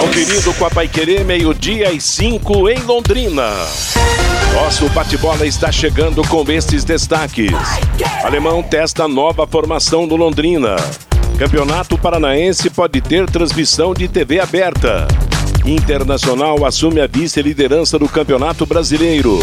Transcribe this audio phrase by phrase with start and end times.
[0.00, 3.48] Conferido com a Paiquerê, meio-dia e cinco em Londrina.
[4.52, 7.52] Nosso bate-bola está chegando com estes destaques.
[8.24, 10.76] Alemão testa nova formação do Londrina.
[11.38, 15.06] Campeonato Paranaense pode ter transmissão de TV aberta.
[15.66, 19.38] Internacional assume a vice-liderança do Campeonato Brasileiro.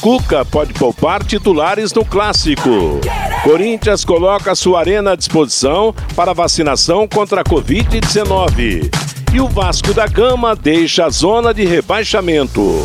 [0.00, 3.00] Cuca pode poupar titulares no clássico.
[3.44, 8.92] Corinthians coloca sua arena à disposição para vacinação contra a Covid-19.
[9.32, 12.84] E o Vasco da Gama deixa a zona de rebaixamento.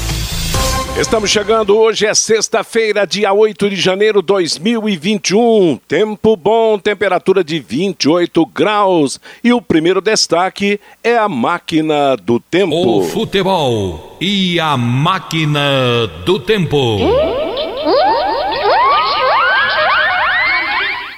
[0.97, 5.79] Estamos chegando, hoje é sexta-feira, dia 8 de janeiro de 2021.
[5.87, 9.19] Tempo bom, temperatura de 28 graus.
[9.41, 12.99] E o primeiro destaque é a máquina do tempo.
[12.99, 16.97] O futebol e a máquina do tempo.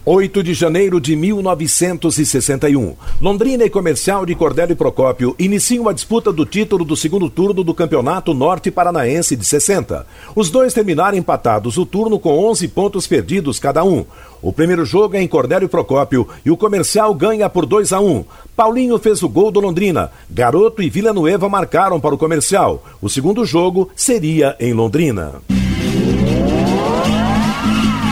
[0.06, 2.96] 8 de janeiro de 1961.
[3.22, 7.64] Londrina e Comercial de Cordélio e Procópio iniciam a disputa do título do segundo turno
[7.64, 10.06] do Campeonato Norte Paranaense de 60.
[10.36, 14.04] Os dois terminaram empatados o turno com 11 pontos perdidos cada um.
[14.42, 18.26] O primeiro jogo é em Cordélio Procópio e o Comercial ganha por 2 a 1.
[18.58, 20.12] Paulinho fez o gol do Londrina.
[20.30, 22.84] Garoto e Villanueva marcaram para o Comercial.
[23.02, 25.63] O segundo jogo seria em Londrina.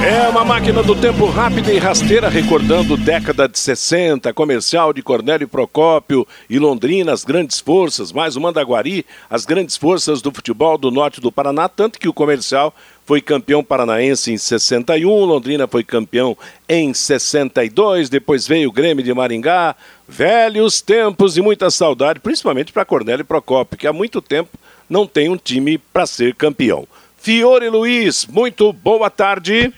[0.04, 5.48] É uma máquina do tempo rápida e rasteira, recordando década de 60, comercial de Cornélio
[5.48, 10.90] Procópio e Londrina, as grandes forças, mais o Mandaguari, as grandes forças do futebol do
[10.90, 12.74] norte do Paraná, tanto que o comercial
[13.06, 16.36] foi campeão paranaense em 61, Londrina foi campeão
[16.68, 19.76] em 62, depois veio o Grêmio de Maringá,
[20.08, 24.50] velhos tempos e muita saudade, principalmente para Cornélio Procópio, que há muito tempo
[24.90, 26.88] não tem um time para ser campeão.
[27.22, 29.72] Fiore Luiz, muito boa tarde.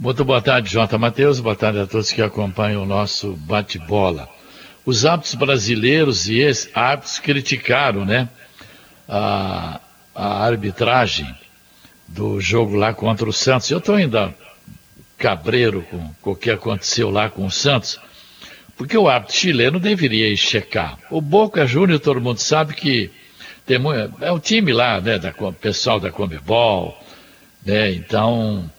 [0.00, 1.40] Muito boa tarde, Jota Matheus.
[1.40, 4.28] Boa tarde a todos que acompanham o nosso bate-bola.
[4.86, 8.28] Os árbitros brasileiros e ex-árbitros criticaram, né,
[9.08, 9.80] a,
[10.14, 11.26] a, arbitragem
[12.06, 13.72] do jogo lá contra o Santos.
[13.72, 14.32] Eu estou ainda
[15.16, 17.98] cabreiro com, com o que aconteceu lá com o Santos,
[18.76, 20.96] porque o árbitro chileno deveria checar.
[21.10, 23.10] O Boca Júnior, todo mundo sabe que
[23.66, 23.78] tem,
[24.20, 26.96] é o time lá, né, da pessoal da Comebol,
[27.66, 28.70] né, então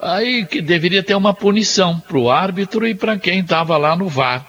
[0.00, 4.08] Aí que deveria ter uma punição para o árbitro e para quem estava lá no
[4.08, 4.46] VAR.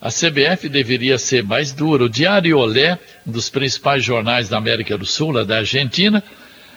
[0.00, 2.04] A CBF deveria ser mais dura.
[2.04, 6.22] O Diário Olé, um dos principais jornais da América do Sul, da Argentina,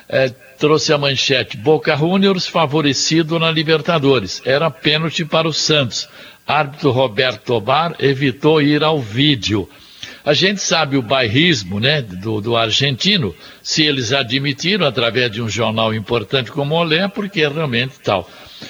[0.08, 4.42] é, trouxe a manchete: Boca Juniors favorecido na Libertadores.
[4.44, 6.10] Era pênalti para o Santos.
[6.48, 9.70] Árbitro Roberto Tobar evitou ir ao vídeo.
[10.30, 15.50] A gente sabe o bairrismo né, do, do, argentino, se eles admitiram através de um
[15.50, 18.30] jornal importante como o Olé, porque é realmente tal.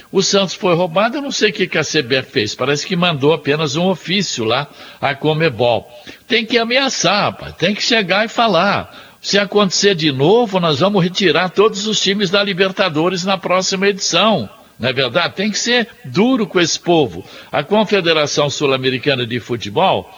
[0.10, 2.96] O Santos foi roubado, eu não sei o que, que a CBF fez, parece que
[2.96, 4.70] mandou apenas um ofício lá
[5.02, 5.86] à Comebol.
[6.26, 9.18] Tem que ameaçar, tem que chegar e falar.
[9.20, 14.50] Se acontecer de novo, nós vamos retirar todos os times da Libertadores na próxima edição.
[14.80, 15.36] Não é verdade?
[15.36, 17.22] Tem que ser duro com esse povo.
[17.52, 20.10] A Confederação Sul-Americana de Futebol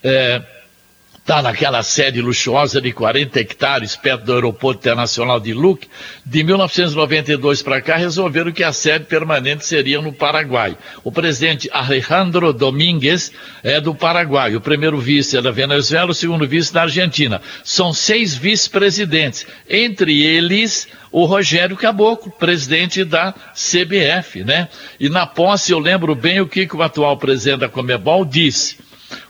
[0.00, 0.40] é,
[1.24, 5.88] está naquela sede luxuosa de 40 hectares perto do aeroporto internacional de Luque,
[6.22, 10.76] de 1992 para cá resolveram que a sede permanente seria no Paraguai.
[11.02, 13.32] O presidente Alejandro Domingues
[13.62, 17.40] é do Paraguai, o primeiro vice é da Venezuela, o segundo vice da Argentina.
[17.64, 24.68] São seis vice-presidentes, entre eles o Rogério Caboclo, presidente da CBF, né?
[25.00, 28.76] E na posse eu lembro bem o que, que o atual presidente da Comebol disse.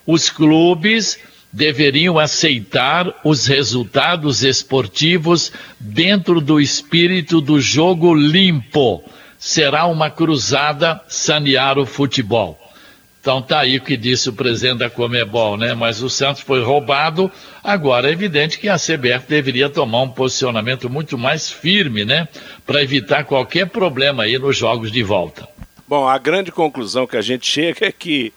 [0.05, 1.21] Os clubes
[1.55, 9.05] deveriam aceitar os resultados esportivos dentro do espírito do jogo limpo.
[9.39, 12.59] Será uma cruzada sanear o futebol.
[13.21, 15.75] Então tá aí o que disse o presidente da Comebol, né?
[15.75, 17.31] Mas o Santos foi roubado.
[17.63, 22.27] Agora é evidente que a CBF deveria tomar um posicionamento muito mais firme, né?
[22.67, 25.49] Para evitar qualquer problema aí nos jogos de volta.
[25.87, 28.33] Bom, a grande conclusão que a gente chega é que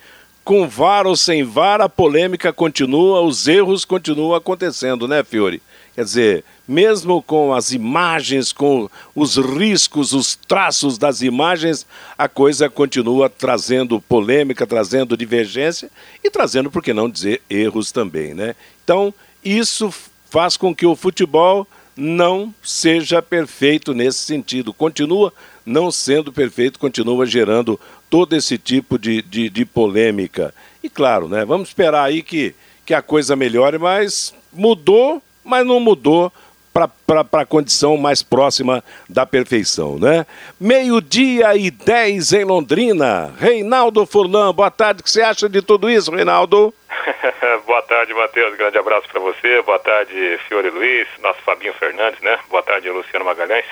[0.47, 5.61] com VAR ou sem VAR a polêmica continua, os erros continuam acontecendo, né, Fiore?
[5.93, 11.85] Quer dizer, mesmo com as imagens, com os riscos, os traços das imagens,
[12.17, 15.91] a coisa continua trazendo polêmica, trazendo divergência
[16.23, 18.55] e trazendo, por que não dizer, erros também, né?
[18.85, 19.93] Então, isso
[20.29, 24.73] faz com que o futebol não seja perfeito nesse sentido.
[24.73, 25.33] Continua
[25.67, 27.79] não sendo perfeito, continua gerando
[28.09, 30.53] todo esse tipo de, de, de polêmica.
[30.81, 32.55] E claro, né, vamos esperar aí que,
[32.85, 36.31] que a coisa melhore, mas mudou, mas não mudou
[37.05, 40.27] para a condição mais próxima da perfeição, né?
[40.59, 43.33] Meio-dia e 10 em Londrina.
[43.39, 45.01] Reinaldo Furlan, boa tarde.
[45.01, 46.71] O que você acha de tudo isso, Reinaldo?
[47.65, 48.55] boa tarde, Matheus.
[48.55, 49.61] Grande abraço para você.
[49.63, 52.37] Boa tarde, Fiore Luiz, nosso Fabinho Fernandes, né?
[52.49, 53.65] Boa tarde, Luciano Magalhães.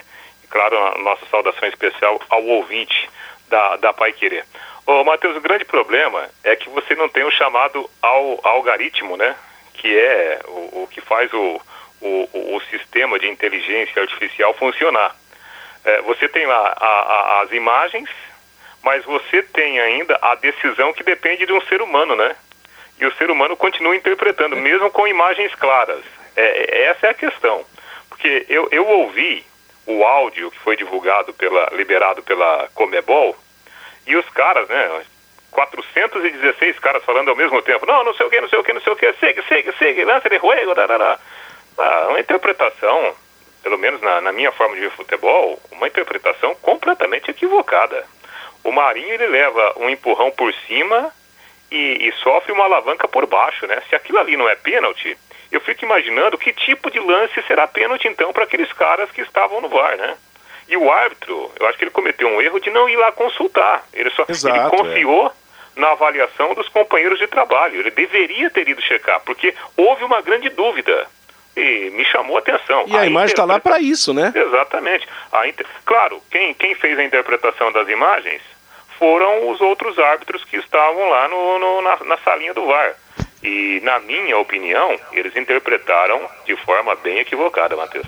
[0.56, 3.10] Claro, a nossa saudação especial ao ouvinte
[3.50, 4.46] da, da Pai Querer.
[4.86, 9.36] Ô, Matheus, o grande problema é que você não tem o chamado al, algoritmo, né?
[9.74, 11.62] Que é o, o que faz o,
[12.00, 15.14] o, o, sistema de inteligência artificial funcionar.
[15.84, 18.10] É, você tem lá a, a, as imagens,
[18.82, 22.34] mas você tem ainda a decisão que depende de um ser humano, né?
[22.98, 26.06] E o ser humano continua interpretando, mesmo com imagens claras.
[26.34, 27.66] É, essa é a questão.
[28.08, 29.46] Porque eu, eu ouvi
[29.86, 33.36] o áudio que foi divulgado pela liberado pela Comebol
[34.08, 35.04] e os caras, né,
[35.52, 37.86] 416 caras falando ao mesmo tempo.
[37.86, 39.14] Não, não sei o que, não sei o que, não sei o que.
[39.14, 41.18] Segue, segue, segue, lança de juego, darará.
[41.78, 43.16] Ah, uma interpretação,
[43.64, 48.06] pelo menos na, na, minha forma de ver futebol, uma interpretação completamente equivocada.
[48.64, 51.12] O Marinho ele leva um empurrão por cima
[51.72, 53.82] e, e sofre uma alavanca por baixo, né?
[53.90, 55.18] Se aquilo ali não é pênalti,
[55.56, 59.62] eu fico imaginando que tipo de lance será pênalti então para aqueles caras que estavam
[59.62, 60.16] no VAR, né?
[60.68, 63.86] E o árbitro, eu acho que ele cometeu um erro de não ir lá consultar.
[63.94, 65.80] Ele só Exato, ele confiou é.
[65.80, 67.80] na avaliação dos companheiros de trabalho.
[67.80, 71.08] Ele deveria ter ido checar, porque houve uma grande dúvida.
[71.56, 72.84] E me chamou a atenção.
[72.88, 74.34] E a, a imagem está lá para isso, né?
[74.36, 75.08] Exatamente.
[75.48, 75.66] Inter...
[75.86, 78.42] Claro, quem, quem fez a interpretação das imagens
[78.98, 82.96] foram os outros árbitros que estavam lá no, no na, na salinha do VAR.
[83.46, 88.08] E, na minha opinião, eles interpretaram de forma bem equivocada, Matheus.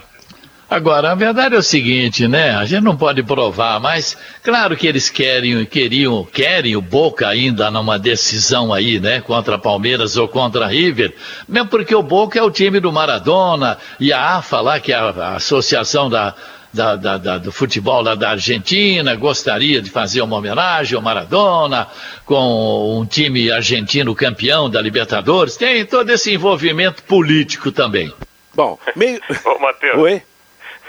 [0.70, 2.50] Agora, a verdade é o seguinte, né?
[2.52, 7.72] A gente não pode provar, mas claro que eles querem, queriam, querem o Boca ainda
[7.72, 9.22] numa decisão aí, né?
[9.22, 11.14] Contra Palmeiras ou contra River,
[11.48, 14.96] mesmo porque o Boca é o time do Maradona e a AFA lá, que é
[14.96, 16.36] a Associação da,
[16.74, 21.88] da, da, da, do futebol lá da Argentina, gostaria de fazer uma homenagem ao Maradona,
[22.26, 25.58] com um time argentino campeão da Libertadores.
[25.58, 28.14] Tem todo esse envolvimento político também.
[28.54, 29.22] Bom, meio.
[29.46, 29.98] Ô, Matheus.
[29.98, 30.22] Oi?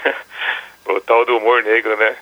[0.87, 2.17] o tal do humor negro, né?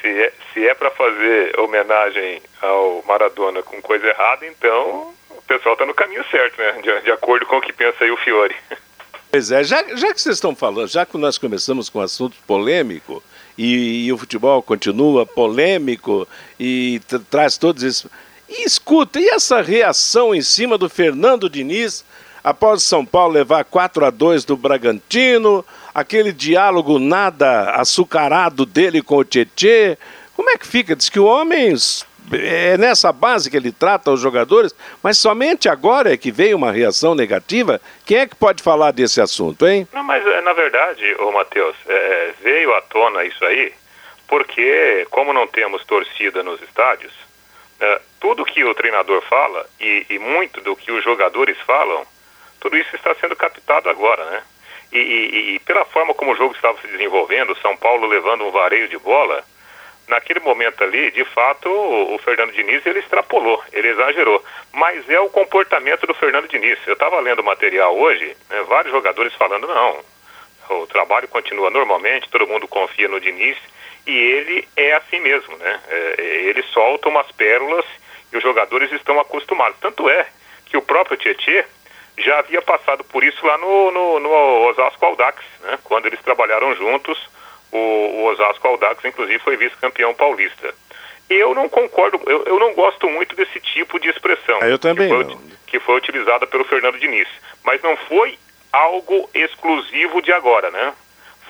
[0.00, 5.74] Se é, se é para fazer homenagem ao Maradona com coisa errada, então o pessoal
[5.74, 6.72] está no caminho certo, né?
[6.82, 8.54] De, de acordo com o que pensa aí o Fiore.
[9.30, 13.22] Pois é, já, já que vocês estão falando, já que nós começamos com assunto polêmico,
[13.58, 16.28] e, e o futebol continua polêmico
[16.58, 17.00] e
[17.30, 18.06] traz todos esses.
[18.48, 22.04] E escuta, e essa reação em cima do Fernando Diniz
[22.44, 29.16] após São Paulo levar 4 a 2 do Bragantino, aquele diálogo nada açucarado dele com
[29.16, 29.98] o Tietê.
[30.36, 30.94] Como é que fica?
[30.94, 31.74] Diz que o homem
[32.32, 36.72] é nessa base que ele trata os jogadores, mas somente agora é que veio uma
[36.72, 37.80] reação negativa.
[38.04, 39.86] Quem é que pode falar desse assunto, hein?
[39.92, 43.72] Não, mas é, na verdade, ô Matheus, é, veio à tona isso aí,
[44.28, 47.12] porque como não temos torcida nos estádios,
[47.80, 52.06] é, tudo que o treinador fala e, e, muito do que os jogadores falam,
[52.60, 54.42] tudo isso está sendo captado agora, né?
[54.92, 58.50] E, e, e pela forma como o jogo estava se desenvolvendo, São Paulo levando um
[58.50, 59.44] vareio de bola,
[60.08, 64.42] naquele momento ali, de fato, o, Fernando Diniz ele extrapolou, ele exagerou.
[64.72, 66.78] Mas é o comportamento do Fernando Diniz.
[66.86, 70.00] Eu estava lendo material hoje, né, vários jogadores falando, não,
[70.70, 73.56] o trabalho continua normalmente, todo mundo confia no Diniz,
[74.06, 75.80] e ele é assim mesmo, né?
[75.88, 77.84] É ele solta umas pérolas
[78.32, 79.78] e os jogadores estão acostumados.
[79.80, 80.26] Tanto é
[80.66, 81.64] que o próprio Tietê
[82.18, 84.30] já havia passado por isso lá no, no, no
[84.68, 85.78] Osasco Aldax, né?
[85.82, 87.18] Quando eles trabalharam juntos
[87.72, 90.74] o, o Osasco Aldax, inclusive, foi vice-campeão paulista.
[91.28, 94.58] Eu não concordo, eu, eu não gosto muito desse tipo de expressão.
[94.62, 95.40] É, eu também que foi, não.
[95.66, 97.28] que foi utilizada pelo Fernando Diniz.
[97.64, 98.38] Mas não foi
[98.72, 100.92] algo exclusivo de agora, né?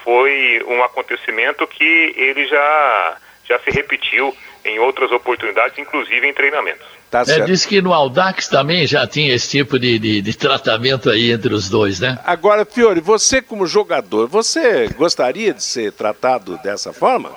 [0.02, 4.34] Foi um acontecimento que ele já, já se repetiu
[4.66, 6.86] em outras oportunidades, inclusive em treinamentos.
[7.10, 11.08] Tá é, diz que no Audax também já tinha esse tipo de, de, de, tratamento
[11.08, 12.18] aí entre os dois, né?
[12.24, 17.30] Agora, Fiore, você como jogador, você gostaria de ser tratado dessa forma?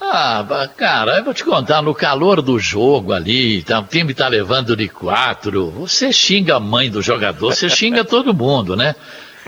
[0.00, 4.28] Ah, cara, eu vou te contar, no calor do jogo ali, tá, o time tá
[4.28, 8.94] levando de quatro, você xinga a mãe do jogador, você xinga todo mundo, né?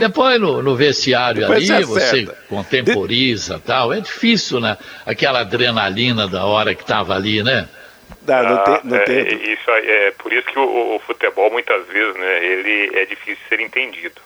[0.00, 3.62] Depois no, no vestiário Depois ali, você contemporiza de...
[3.62, 3.92] tal.
[3.92, 4.76] É difícil, né?
[5.06, 7.68] Aquela adrenalina da hora que tava ali, né?
[8.22, 9.18] Dá, não tem, não tem...
[9.18, 12.44] É, isso é por isso que o, o, futebol muitas vezes, né?
[12.44, 14.20] Ele é difícil de ser entendido.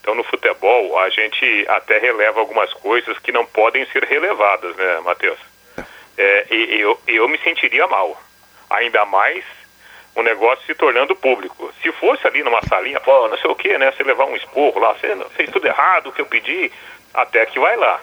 [0.00, 5.00] Então no futebol a gente até releva algumas coisas que não podem ser relevadas, né,
[5.04, 5.38] Matheus?
[6.16, 8.20] É, e eu, eu me sentiria mal.
[8.70, 9.44] Ainda mais
[10.20, 11.72] o negócio se tornando público.
[11.82, 13.92] Se fosse ali numa salinha, pô, não sei o que, né?
[13.92, 16.70] Você levar um esporro lá, você fez tudo errado, o que eu pedi,
[17.14, 18.00] até que vai lá.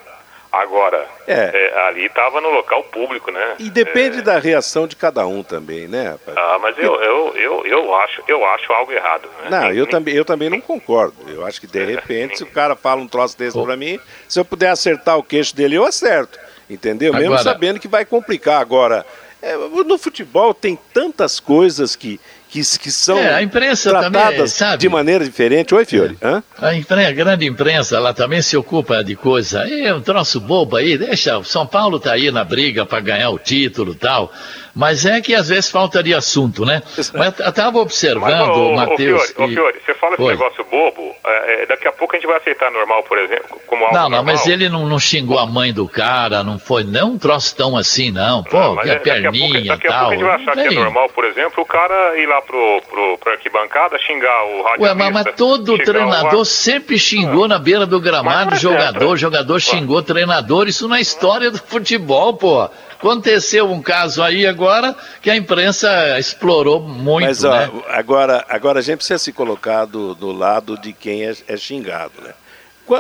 [0.52, 1.52] Agora, é.
[1.54, 3.56] É, ali estava no local público, né?
[3.60, 4.22] E depende é...
[4.22, 6.38] da reação de cada um também, né, rapaz?
[6.38, 9.30] Ah, mas eu, eu, eu, eu, acho, eu acho algo errado.
[9.44, 9.50] Né?
[9.50, 11.18] Não, eu, também, eu também não concordo.
[11.28, 14.40] Eu acho que de repente, se o cara fala um troço desse para mim, se
[14.40, 16.40] eu puder acertar o queixo dele, eu acerto.
[16.70, 17.14] Entendeu?
[17.14, 17.30] Agora...
[17.30, 18.62] Mesmo sabendo que vai complicar.
[18.62, 19.06] Agora,
[19.46, 22.20] é, no futebol tem tantas coisas que,
[22.56, 25.76] que, que são é, a imprensa tratadas também, de maneira diferente.
[25.76, 26.18] Oi, Fiore.
[26.22, 26.42] É.
[26.58, 29.68] A, imprensa, a grande imprensa, ela também se ocupa de coisa.
[29.68, 31.38] É um troço bobo aí, deixa.
[31.38, 34.32] O São Paulo tá aí na briga para ganhar o título e tal.
[34.76, 36.84] Mas é que às vezes falta de assunto, né?
[37.14, 39.34] Mas eu estava observando, o Matheus.
[39.38, 40.34] Ô, Fiore, você fala esse Oi.
[40.34, 43.86] negócio bobo, é, é, daqui a pouco a gente vai aceitar normal, por exemplo, como
[43.86, 47.14] algo Não, não, mas ele não, não, xingou a mãe do cara, não foi não
[47.14, 48.44] um troço tão assim, não.
[48.44, 49.78] Pô, não, que é, perninha e tal.
[49.78, 52.26] Daqui a pouco a gente vai achar que é normal, por exemplo, o cara ir
[52.26, 54.84] lá pro, pro, pro arquibancada xingar o rádio.
[54.84, 56.46] Ué, mas, mas todo treinador o...
[56.46, 57.48] sempre xingou ah.
[57.50, 62.70] na beira do gramado jogador, jogador xingou treinador, isso na história do futebol, pô.
[62.98, 67.28] Aconteceu um caso aí agora que a imprensa explorou muito.
[67.28, 67.70] Mas ó, né?
[67.90, 72.14] agora, agora a gente precisa se colocar do, do lado de quem é, é xingado,
[72.24, 72.34] né?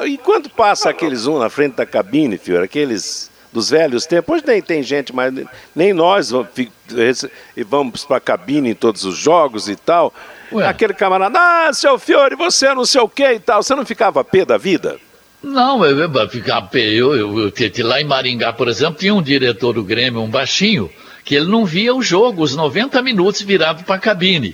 [0.05, 4.43] E quando passa aqueles um na frente da cabine, filho, aqueles dos velhos tempos, hoje
[4.45, 5.33] nem tem gente, mas
[5.74, 6.29] nem nós
[7.65, 10.13] vamos para a cabine em todos os jogos e tal.
[10.51, 10.67] Ué.
[10.67, 13.63] Aquele camarada, ah, seu Fiore, você não sei o que e tal.
[13.63, 14.97] Você não ficava pé da vida?
[15.41, 20.21] Não, eu, eu, eu, eu, lá em Maringá, por exemplo, tinha um diretor do Grêmio,
[20.21, 20.91] um baixinho,
[21.24, 24.53] que ele não via o jogo, os 90 minutos virado para a cabine.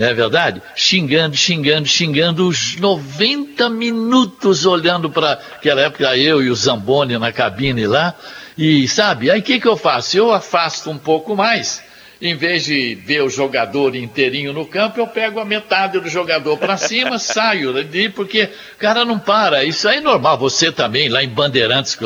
[0.00, 0.62] Não é verdade?
[0.74, 7.30] Xingando, xingando, xingando, os 90 minutos olhando para aquela época, eu e o Zamboni na
[7.30, 8.14] cabine lá.
[8.56, 10.16] E sabe, aí o que, que eu faço?
[10.16, 11.82] Eu afasto um pouco mais
[12.20, 16.58] em vez de ver o jogador inteirinho no campo, eu pego a metade do jogador
[16.58, 19.64] para cima, saio ali, porque o cara não para.
[19.64, 20.36] Isso aí é normal.
[20.36, 21.96] Você também, lá em Bandeirantes,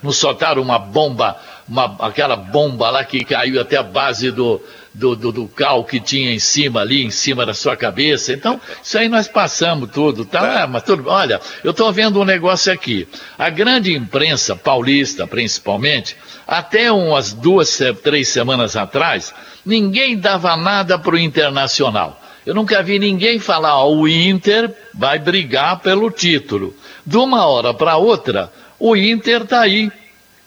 [0.00, 1.36] não soltaram uma bomba,
[1.68, 4.62] uma, aquela bomba lá que caiu até a base do,
[4.98, 8.32] do, do, do, cal que tinha em cima ali, em cima da sua cabeça.
[8.32, 10.62] Então, isso aí nós passamos tudo, tá?
[10.62, 10.66] É.
[10.66, 13.06] Mas tudo, olha, eu estou vendo um negócio aqui.
[13.38, 19.32] A grande imprensa paulista, principalmente, até umas duas, três semanas atrás,
[19.64, 22.20] ninguém dava nada para o Internacional.
[22.44, 26.74] Eu nunca vi ninguém falar, ó, o Inter vai brigar pelo título.
[27.06, 29.92] De uma hora para outra, o Inter está aí,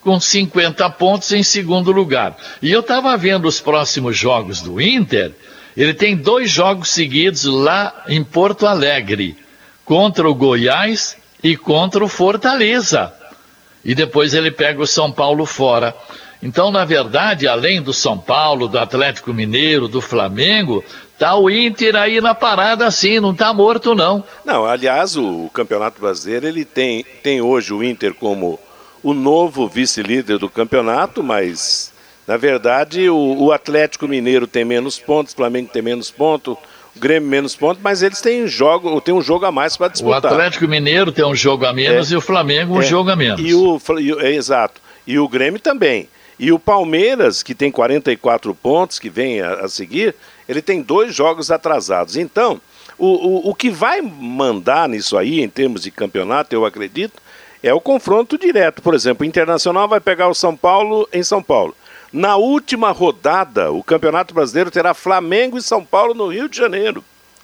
[0.01, 2.35] com 50 pontos em segundo lugar.
[2.61, 5.31] E eu estava vendo os próximos jogos do Inter,
[5.77, 9.37] ele tem dois jogos seguidos lá em Porto Alegre,
[9.85, 13.13] contra o Goiás e contra o Fortaleza
[13.83, 15.95] e depois ele pega o São Paulo fora.
[16.41, 20.83] Então, na verdade, além do São Paulo, do Atlético Mineiro, do Flamengo,
[21.17, 24.23] tá o Inter aí na parada assim, não tá morto não.
[24.43, 28.59] Não, aliás, o, Campeonato Brasileiro, ele tem, tem hoje o Inter como
[29.03, 31.91] o novo vice-líder do campeonato, mas
[32.27, 36.57] na verdade o, o Atlético Mineiro tem menos pontos, o Flamengo tem menos pontos,
[36.95, 40.31] o Grêmio menos pontos, mas eles têm, jogo, têm um jogo a mais para disputar.
[40.31, 43.09] O Atlético Mineiro tem um jogo a menos é, e o Flamengo um é, jogo
[43.09, 43.39] a menos.
[43.39, 43.79] E o,
[44.19, 44.81] é, exato.
[45.07, 46.09] E o Grêmio também.
[46.37, 50.15] E o Palmeiras, que tem 44 pontos, que vem a, a seguir,
[50.49, 52.17] ele tem dois jogos atrasados.
[52.17, 52.59] Então,
[52.97, 57.21] o, o, o que vai mandar nisso aí, em termos de campeonato, eu acredito,
[57.63, 58.81] é o confronto direto.
[58.81, 61.75] Por exemplo, o Internacional vai pegar o São Paulo em São Paulo.
[62.11, 67.03] Na última rodada, o Campeonato Brasileiro terá Flamengo e São Paulo no Rio de Janeiro.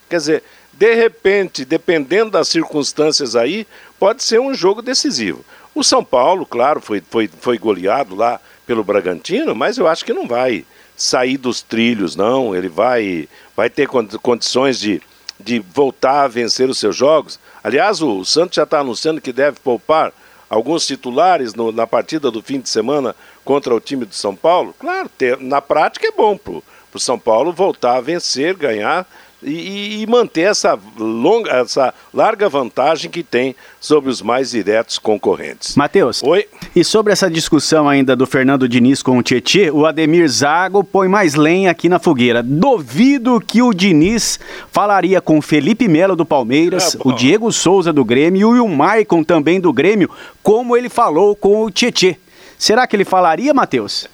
[0.09, 0.43] Quer dizer,
[0.73, 3.65] de repente, dependendo das circunstâncias aí,
[3.97, 5.43] pode ser um jogo decisivo.
[5.73, 10.13] O São Paulo, claro, foi, foi, foi goleado lá pelo Bragantino, mas eu acho que
[10.13, 12.55] não vai sair dos trilhos, não.
[12.55, 15.01] Ele vai, vai ter condições de,
[15.39, 17.39] de voltar a vencer os seus jogos.
[17.67, 20.13] Aliás, o Santos já está anunciando que deve poupar
[20.49, 24.73] alguns titulares no, na partida do fim de semana contra o time do São Paulo,
[24.79, 26.53] claro, ter, na prática é bom para
[26.93, 29.05] o São Paulo voltar a vencer, ganhar
[29.41, 35.75] e, e, manter essa, longa, essa larga vantagem que tem sobre os mais diretos concorrentes.
[35.75, 36.47] Matheus, Oi?
[36.75, 41.07] e sobre essa discussão ainda do Fernando Diniz com o Tietê, o Ademir Zago põe
[41.07, 42.41] mais lenha aqui na fogueira.
[42.41, 44.39] Duvido que o Diniz
[44.71, 48.67] falaria com o Felipe Melo do Palmeiras, é o Diego Souza do Grêmio e o
[48.67, 50.09] Maicon também do Grêmio,
[50.41, 52.17] como ele falou com o Tietê.
[52.57, 54.07] Será que ele falaria, Matheus?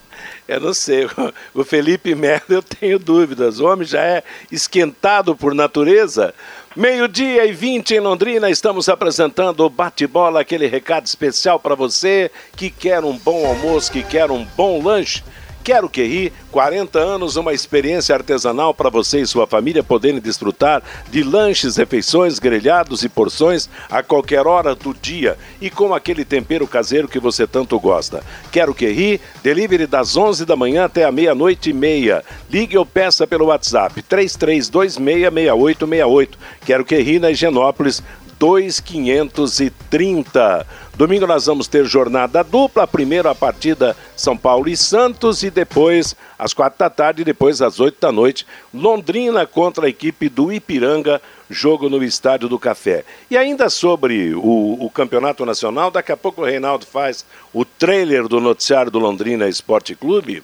[0.47, 1.07] Eu não sei.
[1.53, 3.59] O Felipe Melo, eu tenho dúvidas.
[3.59, 6.33] O homem já é esquentado por natureza.
[6.75, 12.71] Meio-dia e 20 em Londrina, estamos apresentando o bate-bola, aquele recado especial para você que
[12.71, 15.23] quer um bom almoço, que quer um bom lanche.
[15.63, 20.84] Quero que ri, 40 anos, uma experiência artesanal para você e sua família poderem desfrutar
[21.10, 26.67] de lanches, refeições, grelhados e porções a qualquer hora do dia e com aquele tempero
[26.67, 28.22] caseiro que você tanto gosta.
[28.51, 32.25] Quero que ri, delivery das 11 da manhã até a meia-noite e meia.
[32.50, 36.32] Ligue ou peça pelo WhatsApp 33266868.
[36.65, 38.03] Quero que ri na Higienópolis
[38.38, 40.67] 2530.
[40.95, 46.15] Domingo nós vamos ter jornada dupla, primeiro a partida São Paulo e Santos e depois
[46.38, 50.53] às quatro da tarde e depois às oito da noite, Londrina contra a equipe do
[50.53, 51.19] Ipiranga,
[51.50, 53.03] jogo no Estádio do Café.
[53.27, 58.27] E ainda sobre o, o Campeonato Nacional, daqui a pouco o Reinaldo faz o trailer
[58.27, 60.43] do noticiário do Londrina Esporte Clube.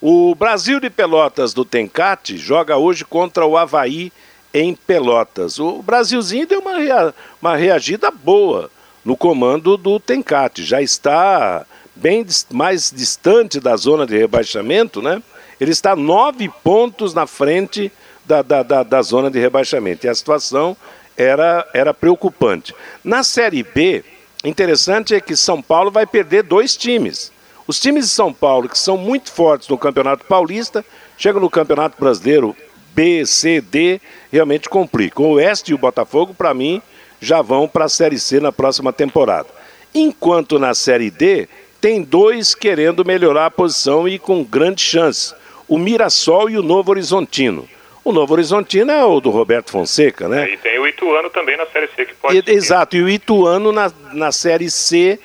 [0.00, 4.12] O Brasil de Pelotas do Tencate joga hoje contra o Havaí
[4.54, 5.58] em Pelotas.
[5.58, 8.70] O Brasilzinho deu uma, rea, uma reagida boa
[9.04, 10.64] no comando do Tencate.
[10.64, 11.64] Já está
[11.94, 15.22] bem mais distante da zona de rebaixamento, né?
[15.60, 17.92] Ele está nove pontos na frente
[18.24, 20.06] da, da, da, da zona de rebaixamento.
[20.06, 20.76] E a situação
[21.16, 22.74] era, era preocupante.
[23.04, 24.02] Na Série B,
[24.42, 27.30] interessante é que São Paulo vai perder dois times.
[27.66, 30.84] Os times de São Paulo, que são muito fortes no Campeonato Paulista,
[31.16, 32.56] chegam no Campeonato Brasileiro
[32.94, 34.00] B, C, D,
[34.32, 35.26] realmente complicam.
[35.26, 36.82] O Oeste e o Botafogo, para mim,
[37.20, 39.48] já vão para a Série C na próxima temporada.
[39.94, 41.48] Enquanto na Série D,
[41.80, 45.34] tem dois querendo melhorar a posição e com grande chance:
[45.68, 47.68] o Mirassol e o Novo Horizontino.
[48.02, 50.50] O Novo Horizontino é o do Roberto Fonseca, né?
[50.50, 52.36] E tem o Ituano também na Série C que pode.
[52.36, 55.18] E, exato, e o Ituano na, na Série C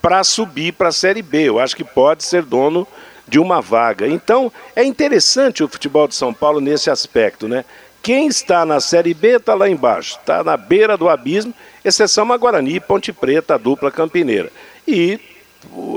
[0.00, 1.48] para subir para a Série B.
[1.48, 2.86] Eu acho que pode ser dono
[3.26, 4.06] de uma vaga.
[4.06, 7.64] Então, é interessante o futebol de São Paulo nesse aspecto, né?
[8.02, 11.52] Quem está na Série B está lá embaixo, está na beira do abismo,
[11.84, 14.50] exceção a Guarani Ponte Preta, a dupla campineira.
[14.88, 15.20] E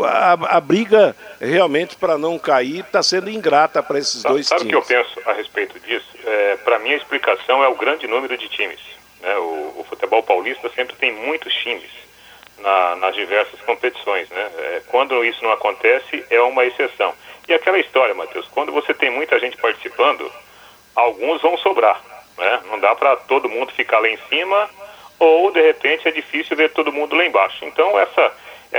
[0.06, 4.62] a, a briga realmente para não cair está sendo ingrata para esses sabe, dois sabe
[4.66, 4.86] times.
[4.86, 6.10] Sabe o que eu penso a respeito disso?
[6.26, 8.80] É, para mim a explicação é o grande número de times.
[9.22, 9.36] Né?
[9.38, 11.90] O, o futebol paulista sempre tem muitos times
[12.60, 14.30] na, nas diversas competições.
[14.30, 14.52] Né?
[14.58, 17.14] É, quando isso não acontece, é uma exceção.
[17.48, 20.30] E aquela história, Matheus, quando você tem muita gente participando,
[20.96, 22.02] alguns vão sobrar.
[22.38, 22.62] Né?
[22.70, 24.70] Não dá para todo mundo ficar lá em cima,
[25.20, 27.64] ou de repente é difícil ver todo mundo lá embaixo.
[27.66, 28.32] Então, essa,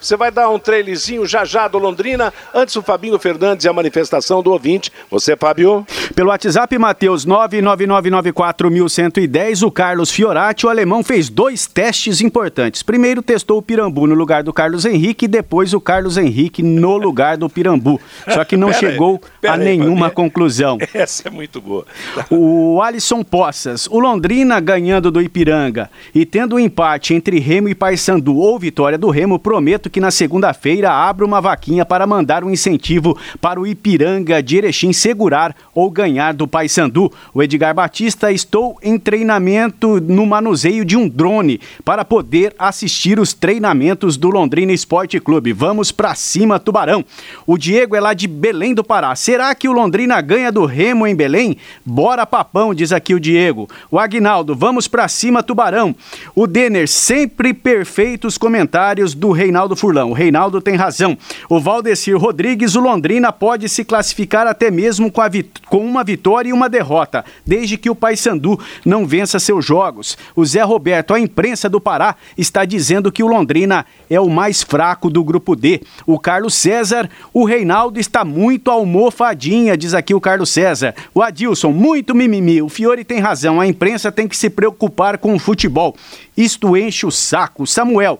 [0.00, 2.32] Você vai dar um trailerzinho já já do Londrina.
[2.54, 4.92] Antes o Fabinho Fernandes e a manifestação do ouvinte.
[5.10, 5.84] Você, Fábio?
[6.14, 12.82] Pelo WhatsApp, Matheus 99994110, o Carlos Fiorati, o alemão, fez dois testes importantes.
[12.82, 16.96] Primeiro testou o Pirambu no lugar do Carlos Henrique e depois o Carlos Henrique no
[16.96, 18.00] lugar do Pirambu.
[18.28, 20.12] Só que não chegou aí, a nenhuma aí.
[20.12, 20.78] conclusão.
[20.94, 21.84] Essa é muito boa.
[22.30, 27.74] O Alisson Poças, o Londrina ganhando do Ipiranga e tendo um empate entre Remo e
[27.74, 32.50] Paysandu ou vitória do Remo, prometo que na segunda-feira abra uma vaquinha para mandar um
[32.50, 37.12] incentivo para o Ipiranga de Erechim segurar ou ganhar do Paysandu.
[37.32, 43.32] O Edgar Batista, estou em treinamento no manuseio de um drone para poder assistir os
[43.32, 45.52] treinamentos do Londrina Esporte Clube.
[45.52, 47.04] Vamos para cima, Tubarão.
[47.46, 49.14] O Diego é lá de Belém do Pará.
[49.14, 51.56] Será que o Londrina ganha do Remo em Belém?
[51.84, 53.68] Bora papão, diz aqui o Diego.
[53.90, 55.94] O Agnaldo, vamos para cima, Tubarão.
[56.34, 60.10] O Denner, sempre perfeitos comentários do Reinaldo Furlão.
[60.10, 61.16] O Reinaldo tem razão.
[61.48, 65.22] O Valdecir Rodrigues, o Londrina pode se classificar até mesmo com,
[65.66, 70.16] com uma vitória e uma derrota, desde que o Paysandu não vença seus jogos.
[70.34, 74.62] O Zé Roberto, a imprensa do Pará, está dizendo que o Londrina é o mais
[74.62, 75.82] fraco do grupo D.
[76.06, 80.94] O Carlos César, o Reinaldo está muito almofadinha, diz aqui o Carlos César.
[81.14, 82.60] O Adilson, muito mimimi.
[82.62, 85.96] O Fiore tem razão, a imprensa tem que se preocupar com o futebol.
[86.36, 87.66] Isto enche o saco.
[87.66, 88.18] Samuel,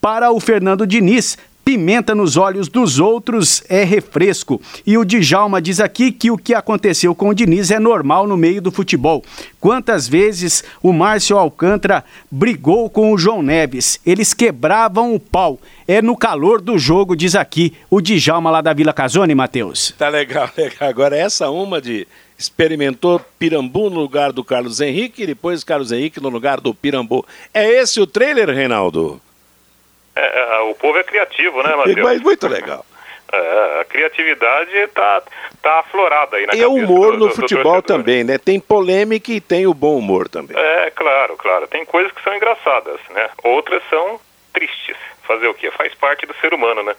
[0.00, 1.36] para o Fernando Diniz,
[1.68, 4.58] Pimenta nos olhos dos outros é refresco.
[4.86, 8.38] E o Djalma diz aqui que o que aconteceu com o Diniz é normal no
[8.38, 9.22] meio do futebol.
[9.60, 14.00] Quantas vezes o Márcio Alcântara brigou com o João Neves?
[14.06, 15.60] Eles quebravam o pau.
[15.86, 19.94] É no calor do jogo, diz aqui o Djalma lá da Vila Casone, Matheus.
[19.98, 20.88] Tá legal, legal.
[20.88, 22.08] Agora essa uma de
[22.38, 27.26] experimentou Pirambu no lugar do Carlos Henrique e depois Carlos Henrique no lugar do Pirambu.
[27.52, 29.20] É esse o trailer, Reinaldo?
[30.18, 31.96] É, é, o povo é criativo, né, Matheus?
[32.02, 32.84] Mas muito legal.
[33.32, 35.22] É, a criatividade está
[35.62, 38.38] tá aflorada aí na E o humor do, no do, futebol do também, né?
[38.38, 40.56] Tem polêmica e tem o bom humor também.
[40.58, 41.68] É, claro, claro.
[41.68, 43.28] Tem coisas que são engraçadas, né?
[43.44, 44.18] Outras são
[44.52, 44.96] tristes.
[45.22, 45.70] Fazer o quê?
[45.70, 46.96] Faz parte do ser humano, né?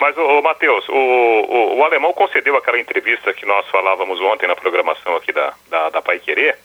[0.00, 4.56] Mas, ô Matheus, o, o, o, alemão concedeu aquela entrevista que nós falávamos ontem na
[4.56, 6.56] programação aqui da, da, da Pai Querer,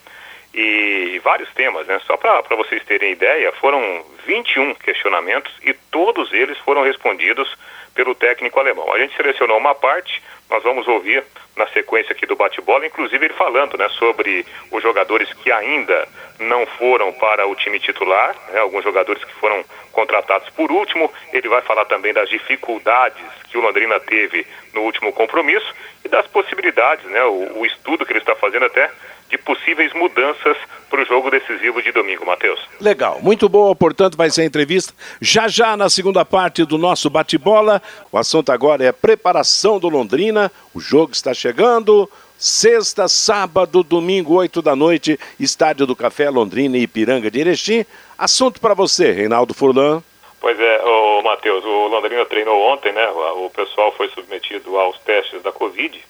[0.54, 2.00] e vários temas, né?
[2.06, 7.56] Só para vocês terem ideia, foram 21 questionamentos e todos eles foram respondidos
[7.96, 8.92] pelo técnico alemão.
[8.94, 11.24] A gente selecionou uma parte, nós vamos ouvir
[11.56, 16.08] na sequência aqui do bate-bola, inclusive ele falando né, sobre os jogadores que ainda
[16.40, 21.12] não foram para o time titular, né, alguns jogadores que foram contratados por último.
[21.34, 26.28] Ele vai falar também das dificuldades que o Londrina teve no último compromisso e das
[26.28, 28.90] possibilidades, né, o, o estudo que ele está fazendo até
[29.32, 30.58] de possíveis mudanças
[30.90, 32.60] para o jogo decisivo de domingo, Matheus.
[32.80, 37.10] Legal, muito boa, portanto, vai ser a entrevista já já na segunda parte do nosso
[37.10, 37.82] bate-bola.
[38.12, 42.12] O assunto agora é preparação do Londrina, o jogo está chegando.
[42.38, 47.86] Sexta, sábado, domingo, 8 da noite, Estádio do Café, Londrina e Ipiranga de Erechim.
[48.18, 50.04] Assunto para você, Reinaldo Furlan.
[50.40, 53.08] Pois é, o Matheus, o Londrina treinou ontem, né?
[53.36, 56.02] O pessoal foi submetido aos testes da Covid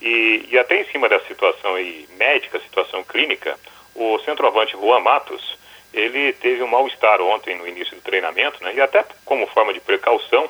[0.00, 3.58] e, e até em cima dessa situação aí, médica, situação clínica,
[3.94, 5.58] o centroavante Juan Matos,
[5.92, 8.74] ele teve um mal-estar ontem no início do treinamento, né?
[8.74, 10.48] E até como forma de precaução,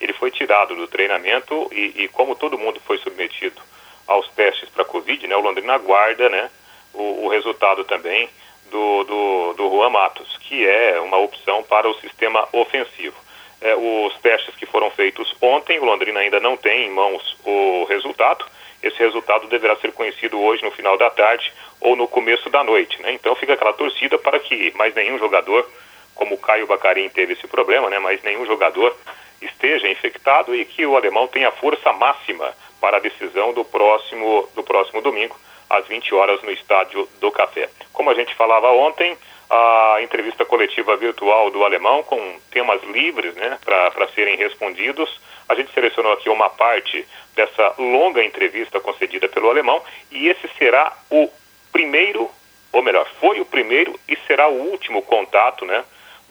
[0.00, 3.60] ele foi tirado do treinamento e, e como todo mundo foi submetido
[4.06, 5.36] aos testes para Covid, né?
[5.36, 6.50] O Londrina aguarda, né?
[6.92, 8.28] O, o resultado também
[8.70, 13.16] do, do, do Juan Matos, que é uma opção para o sistema ofensivo.
[13.60, 17.84] É, os testes que foram feitos ontem, o Londrina ainda não tem em mãos o
[17.88, 18.44] resultado,
[18.82, 23.00] esse resultado deverá ser conhecido hoje no final da tarde ou no começo da noite.
[23.02, 23.12] Né?
[23.12, 25.68] Então fica aquela torcida para que mais nenhum jogador,
[26.14, 27.98] como o Caio Bacarim teve esse problema, né?
[27.98, 28.94] mas nenhum jogador
[29.40, 34.62] esteja infectado e que o alemão tenha força máxima para a decisão do próximo, do
[34.62, 35.36] próximo domingo,
[35.68, 37.68] às 20 horas, no Estádio do Café.
[37.92, 39.16] Como a gente falava ontem,
[39.50, 45.08] a entrevista coletiva virtual do alemão com temas livres né, para serem respondidos.
[45.48, 47.06] A gente selecionou aqui uma parte
[47.38, 51.30] dessa longa entrevista concedida pelo alemão e esse será o
[51.70, 52.28] primeiro,
[52.72, 55.84] ou melhor, foi o primeiro e será o último contato né,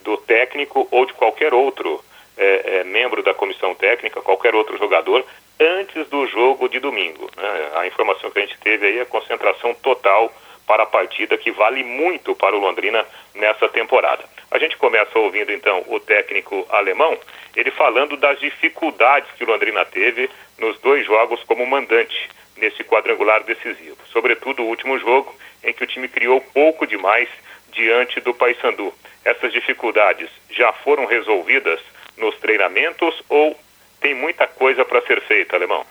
[0.03, 2.03] do técnico ou de qualquer outro
[2.35, 5.25] é, é, membro da comissão técnica, qualquer outro jogador,
[5.57, 7.29] antes do jogo de domingo.
[7.37, 7.71] Né?
[7.75, 10.29] A informação que a gente teve aí é concentração total
[10.67, 14.25] para a partida que vale muito para o Londrina nessa temporada.
[14.51, 17.17] A gente começa ouvindo então o técnico alemão,
[17.55, 23.43] ele falando das dificuldades que o Londrina teve nos dois jogos como mandante nesse quadrangular
[23.43, 27.29] decisivo, sobretudo o último jogo em que o time criou pouco demais
[27.71, 28.93] diante do Paysandu.
[29.23, 31.79] Essas dificuldades já foram resolvidas
[32.17, 33.55] nos treinamentos ou
[34.01, 35.83] tem muita coisa para ser feita, alemão?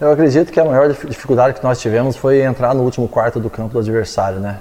[0.00, 3.48] Eu acredito que a maior dificuldade que nós tivemos foi entrar no último quarto do
[3.48, 4.60] campo do adversário, né?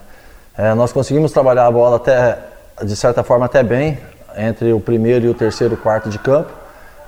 [0.56, 2.38] É, nós conseguimos trabalhar a bola até,
[2.84, 3.98] de certa forma, até bem
[4.38, 6.52] entre o primeiro e o terceiro quarto de campo,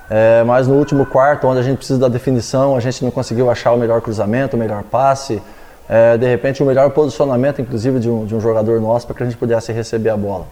[0.08, 3.50] é, mas no último quarto, onde a gente precisa da definição, a gente não conseguiu
[3.50, 5.42] achar o melhor cruzamento, o melhor passe,
[5.88, 9.22] é, de repente o melhor posicionamento, inclusive, de um, de um jogador nosso para que
[9.22, 10.46] a gente pudesse receber a bola.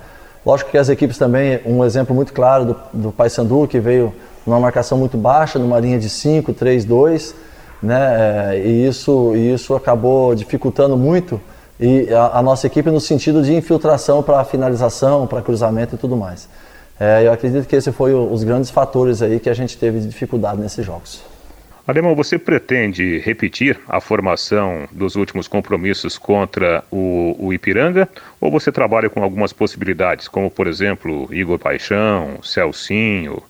[0.45, 4.15] Lógico que as equipes também, um exemplo muito claro do, do Paysandu, que veio
[4.47, 7.35] numa marcação muito baixa, numa linha de 5, 3, 2,
[7.83, 8.59] né?
[8.59, 11.41] E isso, isso acabou dificultando muito
[11.79, 16.17] e a, a nossa equipe no sentido de infiltração para finalização, para cruzamento e tudo
[16.17, 16.49] mais.
[16.99, 20.01] É, eu acredito que esse foi o, os grandes fatores aí que a gente teve
[20.01, 21.23] de dificuldade nesses jogos.
[21.87, 28.09] Alemão, você pretende repetir a formação dos últimos compromissos contra o, o, Ipiranga
[28.41, 33.43] ou você trabalha com algumas possibilidades, como por exemplo Igor Paixão, Celcinho,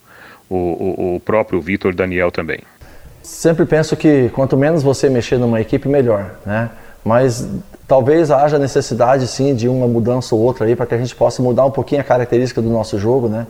[0.49, 2.59] o, o, o próprio Vitor Daniel também?
[3.23, 6.69] Sempre penso que quanto menos você mexer numa equipe, melhor, né?
[7.05, 7.47] Mas
[7.87, 11.41] talvez haja necessidade sim de uma mudança ou outra aí para que a gente possa
[11.41, 13.45] mudar um pouquinho a característica do nosso jogo, né?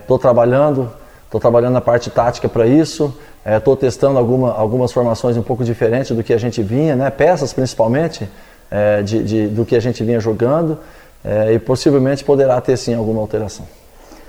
[0.00, 0.90] Estou é, trabalhando,
[1.24, 5.64] estou trabalhando na parte tática para isso, estou é, testando alguma, algumas formações um pouco
[5.64, 7.10] diferentes do que a gente vinha, né?
[7.10, 8.28] Peças principalmente
[8.70, 10.78] é, de, de, do que a gente vinha jogando
[11.24, 13.66] é, e possivelmente poderá ter sim alguma alteração.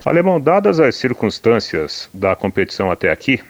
[0.06, 3.42] Alemão, dadas as circunstâncias da competição até aqui,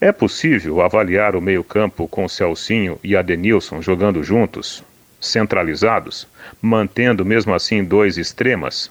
[0.00, 4.82] é possível avaliar o meio-campo com Celcinho e Adenilson jogando juntos,
[5.20, 6.26] centralizados,
[6.60, 8.90] mantendo mesmo assim dois extremas?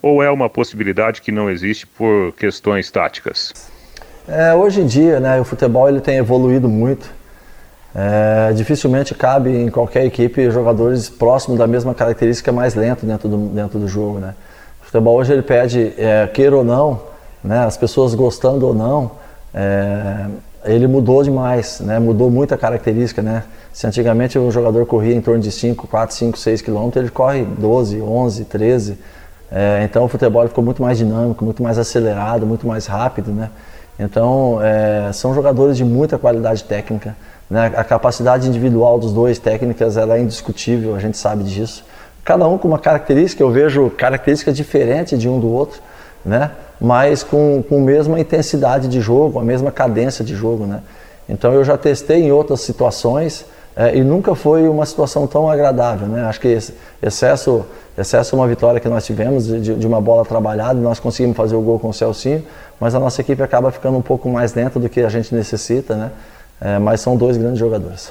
[0.00, 3.52] Ou é uma possibilidade que não existe por questões táticas?
[4.28, 7.10] É, hoje em dia, né, o futebol ele tem evoluído muito.
[7.94, 13.48] É, dificilmente cabe em qualquer equipe jogadores próximos da mesma característica mais lento dentro do,
[13.48, 14.34] dentro do jogo, né?
[14.82, 17.02] O futebol hoje ele pede, é, queira ou não,
[17.42, 19.12] né, as pessoas gostando ou não,
[19.54, 20.26] é,
[20.66, 23.22] ele mudou demais, né, mudou muita característica.
[23.22, 23.42] Né?
[23.72, 27.44] Se antigamente o jogador corria em torno de 5, 4, 5, 6 quilômetros, ele corre
[27.44, 28.98] 12, 11, 13.
[29.50, 33.30] É, então o futebol ficou muito mais dinâmico, muito mais acelerado, muito mais rápido.
[33.30, 33.50] Né?
[33.98, 37.16] Então é, são jogadores de muita qualidade técnica.
[37.48, 37.72] Né?
[37.76, 41.84] A capacidade individual dos dois técnicas ela é indiscutível, a gente sabe disso
[42.26, 45.80] cada um com uma característica, eu vejo características diferentes de um do outro,
[46.24, 46.50] né?
[46.80, 50.66] Mas com, com a mesma intensidade de jogo, a mesma cadência de jogo.
[50.66, 50.80] Né?
[51.28, 56.06] Então eu já testei em outras situações é, e nunca foi uma situação tão agradável.
[56.06, 56.24] Né?
[56.24, 56.58] Acho que
[57.02, 57.64] excesso,
[57.96, 61.60] excesso uma vitória que nós tivemos de, de uma bola trabalhada, nós conseguimos fazer o
[61.60, 62.44] gol com o Celcinho,
[62.80, 65.94] mas a nossa equipe acaba ficando um pouco mais lenta do que a gente necessita,
[65.94, 66.10] né?
[66.58, 68.10] É, mas são dois grandes jogadores.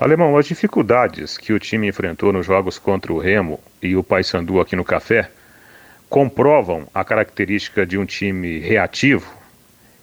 [0.00, 4.60] Alemão, as dificuldades que o time enfrentou nos jogos contra o Remo e o Paysandu
[4.60, 5.28] aqui no Café
[6.10, 9.32] comprovam a característica de um time reativo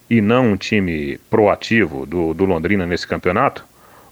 [0.10, 3.64] e não um time proativo do, do Londrina nesse campeonato?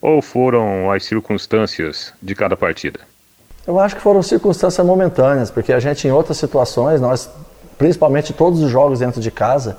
[0.02, 3.00] Ou foram as circunstâncias de cada partida?
[3.66, 7.28] Eu acho que foram circunstâncias momentâneas, porque a gente em outras situações, nós,
[7.78, 9.78] principalmente todos os jogos dentro de casa,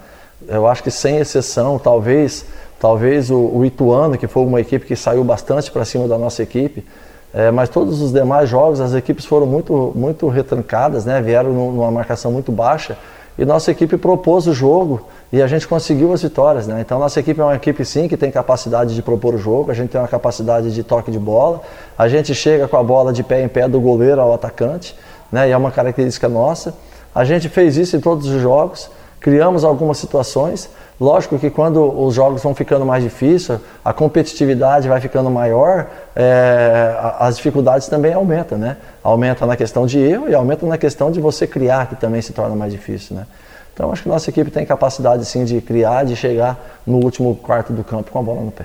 [0.48, 2.44] eu acho que sem exceção, talvez
[2.78, 6.42] Talvez o, o Ituano, que foi uma equipe que saiu bastante para cima da nossa
[6.42, 6.84] equipe,
[7.36, 11.20] é, mas todos os demais jogos as equipes foram muito, muito retrancadas, né?
[11.20, 12.96] vieram numa marcação muito baixa
[13.38, 16.66] e nossa equipe propôs o jogo e a gente conseguiu as vitórias.
[16.66, 16.80] Né?
[16.80, 19.74] Então nossa equipe é uma equipe sim que tem capacidade de propor o jogo, a
[19.74, 21.60] gente tem uma capacidade de toque de bola,
[21.98, 24.96] a gente chega com a bola de pé em pé do goleiro ao atacante,
[25.30, 25.46] né?
[25.46, 26.72] e é uma característica nossa.
[27.14, 28.88] A gente fez isso em todos os jogos,
[29.20, 34.98] criamos algumas situações, Lógico que quando os jogos vão ficando mais difíceis, a competitividade vai
[34.98, 38.78] ficando maior, é, as dificuldades também aumentam, né?
[39.02, 42.32] Aumenta na questão de erro e aumenta na questão de você criar, que também se
[42.32, 43.26] torna mais difícil, né?
[43.74, 47.74] Então acho que nossa equipe tem capacidade sim de criar, de chegar no último quarto
[47.74, 48.64] do campo com a bola no pé.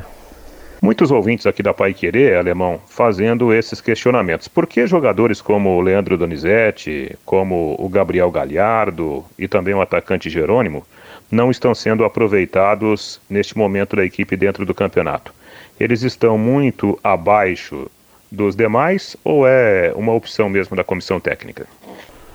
[0.82, 4.48] Muitos ouvintes aqui da Pai Querer, alemão, fazendo esses questionamentos.
[4.48, 10.30] Por que jogadores como o Leandro Donizete, como o Gabriel Galhardo e também o atacante
[10.30, 10.84] Jerônimo
[11.32, 15.34] não estão sendo aproveitados neste momento da equipe dentro do campeonato.
[15.80, 17.90] Eles estão muito abaixo
[18.32, 21.66] dos demais ou é uma opção mesmo da comissão técnica?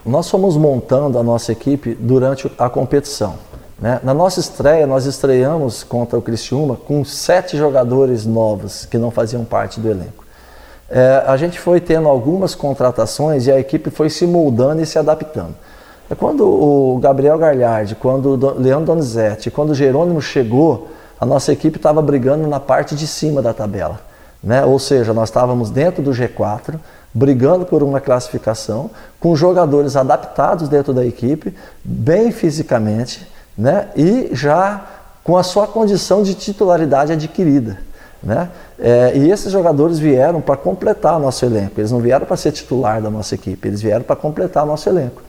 [0.05, 3.39] Nós fomos montando a nossa equipe durante a competição.
[3.79, 4.01] Né?
[4.03, 9.45] Na nossa estreia, nós estreamos contra o Criciúma com sete jogadores novos que não faziam
[9.45, 10.25] parte do elenco.
[10.89, 14.99] É, a gente foi tendo algumas contratações e a equipe foi se moldando e se
[14.99, 15.55] adaptando.
[16.09, 20.89] É quando o Gabriel Garliardi, quando o Leandro Donizete, quando o Jerônimo chegou,
[21.21, 24.01] a nossa equipe estava brigando na parte de cima da tabela.
[24.43, 24.65] Né?
[24.65, 26.79] Ou seja, nós estávamos dentro do G4,
[27.13, 33.27] brigando por uma classificação, com jogadores adaptados dentro da equipe, bem fisicamente,
[33.59, 33.89] né?
[33.97, 34.85] e já
[35.25, 37.79] com a sua condição de titularidade adquirida.
[38.23, 38.49] Né?
[38.79, 42.53] É, e esses jogadores vieram para completar o nosso elenco, eles não vieram para ser
[42.53, 45.23] titular da nossa equipe, eles vieram para completar o nosso elenco.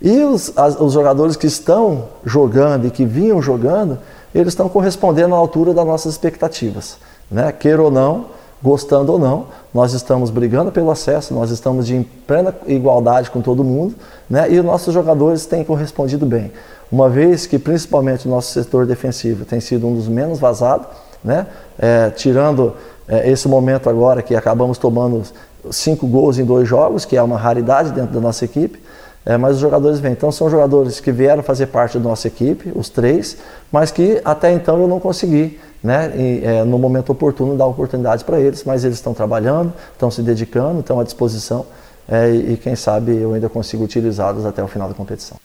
[0.00, 3.98] E os, as, os jogadores que estão jogando e que vinham jogando,
[4.34, 6.98] eles estão correspondendo à altura das nossas expectativas.
[7.30, 7.50] Né?
[7.52, 8.26] Queira ou não,
[8.62, 13.62] gostando ou não, nós estamos brigando pelo acesso, nós estamos de plena igualdade com todo
[13.62, 13.94] mundo,
[14.28, 14.50] né?
[14.50, 16.52] E os nossos jogadores têm correspondido bem.
[16.90, 20.86] Uma vez que principalmente o nosso setor defensivo tem sido um dos menos vazados,
[21.22, 21.46] né?
[21.78, 22.74] É, tirando
[23.06, 25.22] é, esse momento agora que acabamos tomando
[25.70, 28.82] cinco gols em dois jogos, que é uma raridade dentro da nossa equipe,
[29.28, 30.12] é, mas os jogadores vêm.
[30.12, 33.36] Então são jogadores que vieram fazer parte da nossa equipe, os três,
[33.70, 38.24] mas que até então eu não consegui, né, e, é, no momento oportuno, dar oportunidades
[38.24, 41.66] para eles, mas eles estão trabalhando, estão se dedicando, estão à disposição
[42.10, 45.36] é, e, e quem sabe eu ainda consigo utilizá-los até o final da competição.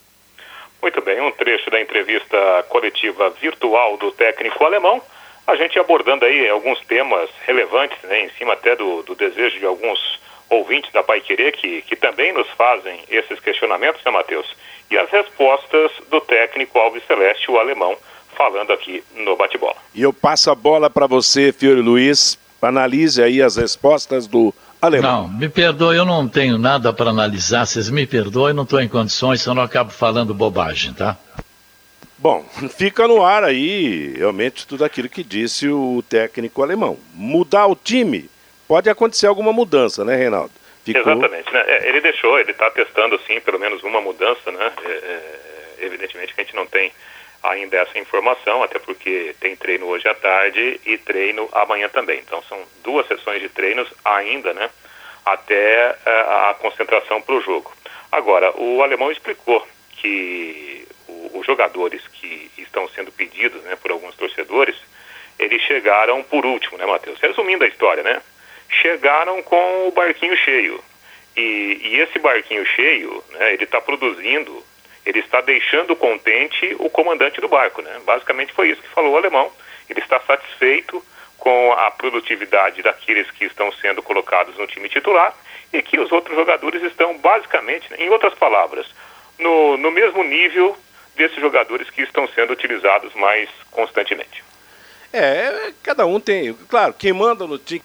[0.81, 2.37] Muito bem, um trecho da entrevista
[2.69, 5.01] coletiva virtual do técnico alemão,
[5.45, 9.65] a gente abordando aí alguns temas relevantes, né, em cima até do, do desejo de
[9.65, 14.47] alguns ouvintes da Pai Querer que, que também nos fazem esses questionamentos, né, Matheus?
[14.89, 17.97] E as respostas do técnico Alves Celeste, o alemão,
[18.35, 19.75] falando aqui no bate-bola.
[19.93, 22.37] E eu passo a bola para você, Fiore Luiz.
[22.61, 25.23] Analise aí as respostas do alemão.
[25.23, 27.65] Não, me perdoe, eu não tenho nada para analisar.
[27.65, 31.17] Vocês me perdoem, não estou em condições, senão eu acabo falando bobagem, tá?
[32.17, 32.45] Bom,
[32.77, 36.97] fica no ar aí realmente tudo aquilo que disse o técnico alemão.
[37.13, 38.29] Mudar o time
[38.67, 40.51] pode acontecer alguma mudança, né, Reinaldo?
[40.83, 41.01] Ficou...
[41.01, 41.63] Exatamente, né?
[41.67, 44.71] É, ele deixou, ele está testando, sim, pelo menos uma mudança, né?
[44.83, 46.91] É, é, evidentemente que a gente não tem
[47.41, 52.19] ainda essa informação, até porque tem treino hoje à tarde e treino amanhã também.
[52.19, 54.69] Então são duas sessões de treinos ainda, né?
[55.25, 57.71] Até a, é, a concentração para o jogo.
[58.11, 59.65] Agora, o alemão explicou
[59.97, 60.85] que
[61.33, 64.75] os jogadores que estão sendo pedidos, né, por alguns torcedores,
[65.39, 67.19] eles chegaram por último, né, Matheus?
[67.19, 68.21] Resumindo a história, né?
[68.81, 70.83] Chegaram com o barquinho cheio.
[71.35, 74.63] E, e esse barquinho cheio, né, ele está produzindo,
[75.05, 77.81] ele está deixando contente o comandante do barco.
[77.81, 77.99] Né?
[78.05, 79.51] Basicamente foi isso que falou o alemão.
[79.89, 81.03] Ele está satisfeito
[81.37, 85.35] com a produtividade daqueles que estão sendo colocados no time titular
[85.73, 88.85] e que os outros jogadores estão basicamente, em outras palavras,
[89.37, 90.77] no, no mesmo nível
[91.15, 94.43] desses jogadores que estão sendo utilizados mais constantemente.
[95.11, 96.53] É, cada um tem.
[96.69, 97.83] Claro, quem manda no time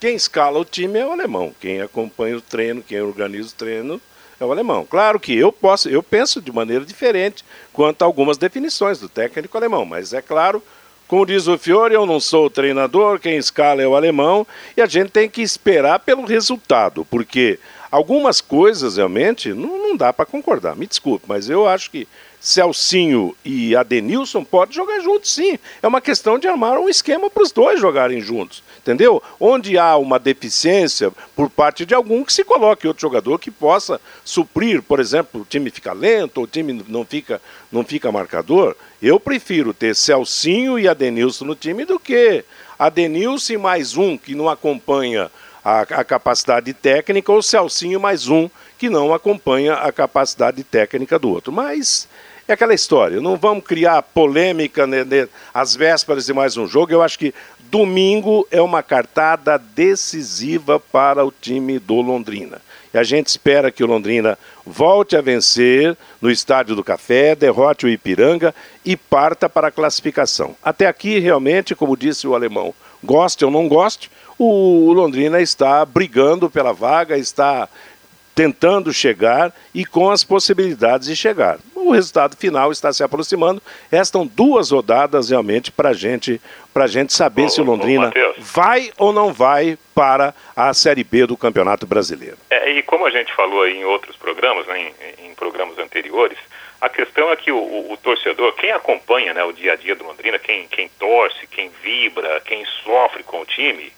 [0.00, 1.52] quem escala o time é o alemão.
[1.60, 4.00] Quem acompanha o treino, quem organiza o treino
[4.40, 4.86] é o alemão.
[4.88, 9.56] Claro que eu posso, eu penso de maneira diferente quanto a algumas definições do técnico
[9.56, 10.62] alemão, mas é claro,
[11.08, 14.82] como diz o Fiore, eu não sou o treinador, quem escala é o alemão, e
[14.82, 17.58] a gente tem que esperar pelo resultado, porque
[17.90, 20.76] algumas coisas realmente não, não dá para concordar.
[20.76, 22.06] Me desculpe, mas eu acho que
[22.40, 25.58] Celcinho e Adenilson podem jogar juntos, sim.
[25.82, 29.20] É uma questão de armar um esquema para os dois jogarem juntos, entendeu?
[29.40, 34.00] Onde há uma deficiência por parte de algum que se coloque outro jogador que possa
[34.24, 38.76] suprir, por exemplo, o time fica lento, o time não fica, não fica marcador.
[39.02, 42.44] Eu prefiro ter Celcinho e Adenilson no time do que
[42.78, 45.28] Adenilson mais um que não acompanha
[45.64, 48.48] a, a capacidade técnica ou Celcinho mais um
[48.78, 51.52] que não acompanha a capacidade técnica do outro.
[51.52, 52.08] Mas
[52.48, 56.90] é aquela história, não vamos criar polêmica né, né, às vésperas de mais um jogo.
[56.90, 57.34] Eu acho que
[57.70, 62.60] domingo é uma cartada decisiva para o time do Londrina.
[62.92, 67.84] E a gente espera que o Londrina volte a vencer no Estádio do Café, derrote
[67.84, 70.56] o Ipiranga e parta para a classificação.
[70.62, 76.48] Até aqui, realmente, como disse o alemão, goste ou não goste, o Londrina está brigando
[76.48, 77.68] pela vaga, está
[78.38, 81.58] tentando chegar e com as possibilidades de chegar.
[81.74, 83.60] O resultado final está se aproximando.
[83.90, 86.40] Restam duas rodadas realmente para gente,
[86.72, 91.02] a gente saber ô, se o Londrina ô, vai ou não vai para a Série
[91.02, 92.36] B do Campeonato Brasileiro.
[92.48, 96.38] É, e como a gente falou em outros programas, né, em, em, programas anteriores,
[96.80, 99.96] a questão é que o, o, o, torcedor, quem acompanha né, o dia a dia
[99.96, 103.92] do Londrina, quem, quem torce, quem vibra, quem sofre com o time,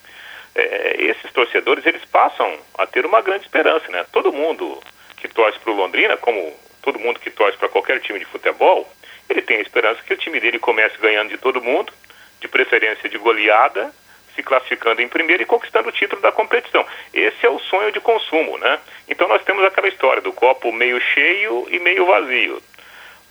[0.55, 4.05] é, esses torcedores eles passam a ter uma grande esperança, né?
[4.13, 4.81] Todo mundo
[5.17, 8.91] que torce para o Londrina, como todo mundo que torce para qualquer time de futebol,
[9.29, 11.93] ele tem a esperança que o time dele comece ganhando de todo mundo,
[12.41, 13.93] de preferência de goleada,
[14.35, 16.85] se classificando em primeiro e conquistando o título da competição.
[17.13, 18.79] Esse é o sonho de consumo, né?
[19.09, 22.63] Então nós temos aquela história do copo meio cheio e meio vazio.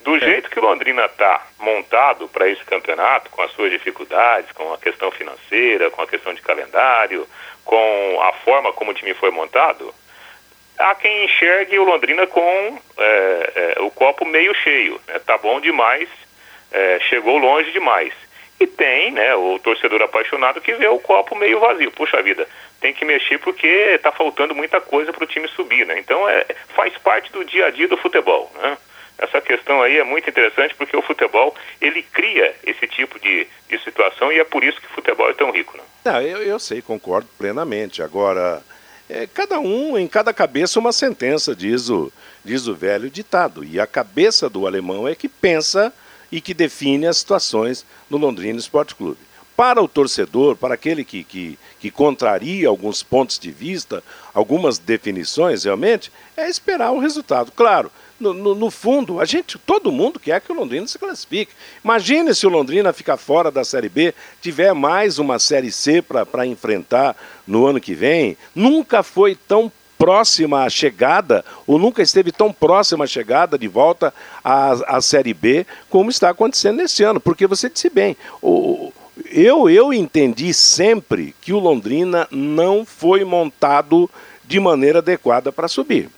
[0.04, 0.20] Do é.
[0.20, 4.78] jeito que o Londrina está montado para esse campeonato, com as suas dificuldades, com a
[4.78, 7.28] questão financeira, com a questão de calendário,
[7.66, 9.94] com a forma como o time foi montado,
[10.80, 15.00] há quem enxergue o Londrina com é, é, o copo meio cheio.
[15.08, 15.20] Né?
[15.20, 16.08] Tá bom demais,
[16.72, 18.14] é, chegou longe demais.
[18.60, 21.91] E tem né, o torcedor apaixonado que vê o copo meio vazio.
[21.91, 22.47] Puxa vida,
[22.82, 25.86] tem que mexer porque está faltando muita coisa para o time subir.
[25.86, 26.00] Né?
[26.00, 26.45] Então é,
[26.76, 28.52] faz parte do dia a dia do futebol.
[28.56, 28.78] Né?
[29.20, 33.80] Essa questão aí é muito interessante porque o futebol, ele cria esse tipo de, de
[33.84, 35.84] situação e é por isso que o futebol é tão rico, né?
[36.05, 38.01] Não, eu, eu sei, concordo plenamente.
[38.01, 38.63] Agora,
[39.09, 42.11] é, cada um, em cada cabeça uma sentença, diz o,
[42.45, 43.63] diz o velho ditado.
[43.63, 45.93] E a cabeça do alemão é que pensa
[46.32, 49.20] e que define as situações no Londrina Esporte Clube.
[49.55, 54.01] Para o torcedor, para aquele que, que, que contraria alguns pontos de vista,
[54.34, 57.51] algumas definições, realmente, é esperar o resultado.
[57.51, 61.53] Claro, no, no, no, fundo, a gente, todo mundo quer que o Londrina se classifique.
[61.84, 66.45] Imagine se o Londrina ficar fora da Série B, tiver mais uma Série C para
[66.45, 67.15] enfrentar
[67.47, 68.38] no ano que vem.
[68.53, 74.13] Nunca foi tão próxima à chegada, ou nunca esteve tão próxima à chegada de volta
[74.43, 77.20] à, à Série B, como está acontecendo nesse ano.
[77.20, 78.93] Porque você disse bem, o,
[79.30, 84.09] eu, eu entendi sempre que o Londrina não foi montado
[84.45, 86.09] de maneira adequada para subir.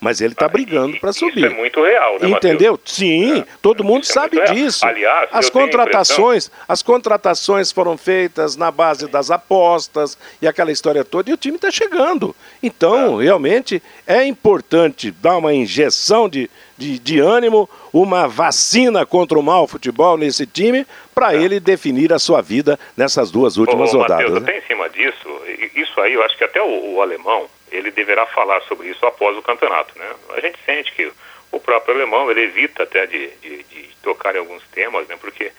[0.00, 1.44] Mas ele está ah, brigando para subir.
[1.44, 2.72] Isso é muito real, né, Entendeu?
[2.72, 2.96] Mateus?
[2.96, 4.86] Sim, é, todo mundo sabe disso.
[4.86, 11.28] Aliás, as contratações, as contratações foram feitas na base das apostas e aquela história toda,
[11.28, 12.34] e o time está chegando.
[12.62, 13.24] Então, é.
[13.24, 19.66] realmente é importante dar uma injeção de, de, de, ânimo, uma vacina contra o mau
[19.66, 21.42] futebol nesse time, para é.
[21.42, 24.30] ele definir a sua vida nessas duas últimas ô, ô, rodadas.
[24.30, 24.48] Mateus, né?
[24.48, 25.28] até em cima disso,
[25.74, 29.36] isso aí eu acho que até o, o alemão ele deverá falar sobre isso após
[29.36, 29.98] o campeonato.
[29.98, 30.14] Né?
[30.30, 31.12] A gente sente que
[31.52, 35.16] o próprio alemão ele evita até de, de, de tocar em alguns temas, né?
[35.20, 35.52] porque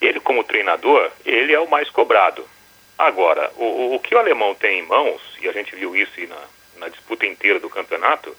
[0.00, 2.46] ele como treinador, ele é o mais cobrado.
[2.98, 6.40] Agora, o, o que o alemão tem em mãos, e a gente viu isso na,
[6.78, 8.34] na disputa inteira do campeonato,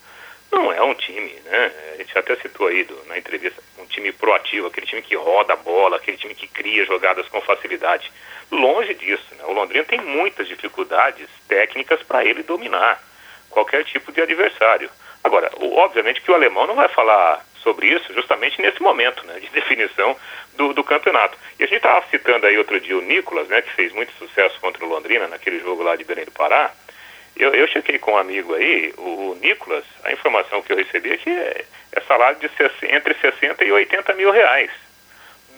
[0.51, 1.71] não é um time, né?
[1.93, 5.53] A gente até citou aí do, na entrevista, um time proativo, aquele time que roda
[5.53, 8.11] a bola, aquele time que cria jogadas com facilidade.
[8.49, 9.43] Longe disso, né?
[9.45, 13.03] O Londrina tem muitas dificuldades técnicas para ele dominar
[13.57, 14.87] qualquer tipo de adversário.
[15.23, 19.49] Agora, obviamente que o alemão não vai falar sobre isso justamente nesse momento né, de
[19.49, 20.15] definição
[20.55, 21.35] do, do campeonato.
[21.59, 24.59] E a gente estava citando aí outro dia o Nicolas, né, que fez muito sucesso
[24.59, 26.71] contra o Londrina naquele jogo lá de Belém do Pará.
[27.35, 31.11] Eu, eu chequei com um amigo aí, o, o Nicolas, a informação que eu recebi
[31.11, 32.49] é que é, é salário de
[32.95, 34.69] entre 60 e 80 mil reais.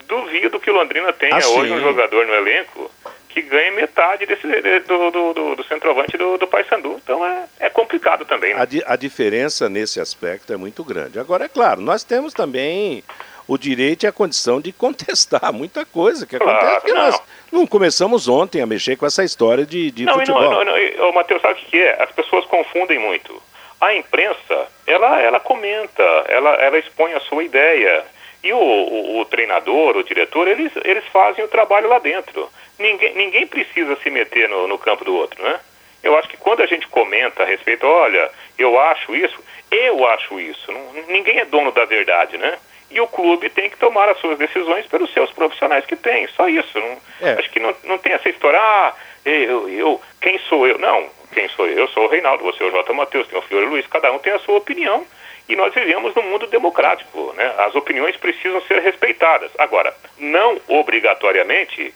[0.06, 2.89] Duvido que o Londrina tenha ah, hoje um jogador no elenco
[3.30, 4.48] que ganha metade desse,
[4.88, 7.00] do, do, do, do centroavante do, do Paysandu.
[7.02, 8.54] Então é, é complicado também.
[8.56, 8.62] Né?
[8.62, 11.20] A, di, a diferença nesse aspecto é muito grande.
[11.20, 13.04] Agora, é claro, nós temos também
[13.48, 16.86] o direito e a condição de contestar muita coisa que claro, acontece.
[16.86, 17.02] Que não.
[17.02, 17.22] nós
[17.52, 20.42] não começamos ontem a mexer com essa história de, de não, futebol.
[20.42, 22.02] Não, não, não, Matheus, sabe o que é?
[22.02, 23.42] As pessoas confundem muito.
[23.80, 28.04] A imprensa, ela, ela comenta, ela, ela expõe a sua ideia.
[28.44, 32.50] E o, o, o treinador, o diretor, eles, eles fazem o trabalho lá dentro
[32.80, 35.60] ninguém, ninguém precisa se meter no, no campo do outro, né?
[36.02, 39.38] Eu acho que quando a gente comenta a respeito, olha, eu acho isso,
[39.70, 40.72] eu acho isso.
[40.72, 42.58] Não, ninguém é dono da verdade, né?
[42.90, 46.28] E o clube tem que tomar as suas decisões pelos seus profissionais que tem.
[46.30, 46.80] Só isso.
[46.80, 47.34] Não, é.
[47.34, 48.94] Acho que não, não tem essa história, ah,
[49.26, 50.80] eu, eu, quem sou eu?
[50.80, 51.78] Não, quem sou eu?
[51.78, 52.94] Eu sou o Reinaldo, você é o J.
[52.94, 55.06] Matheus, tem o Fiore Luiz, cada um tem a sua opinião.
[55.48, 57.54] E nós vivemos num mundo democrático, né?
[57.58, 59.52] As opiniões precisam ser respeitadas.
[59.58, 61.94] Agora, não obrigatoriamente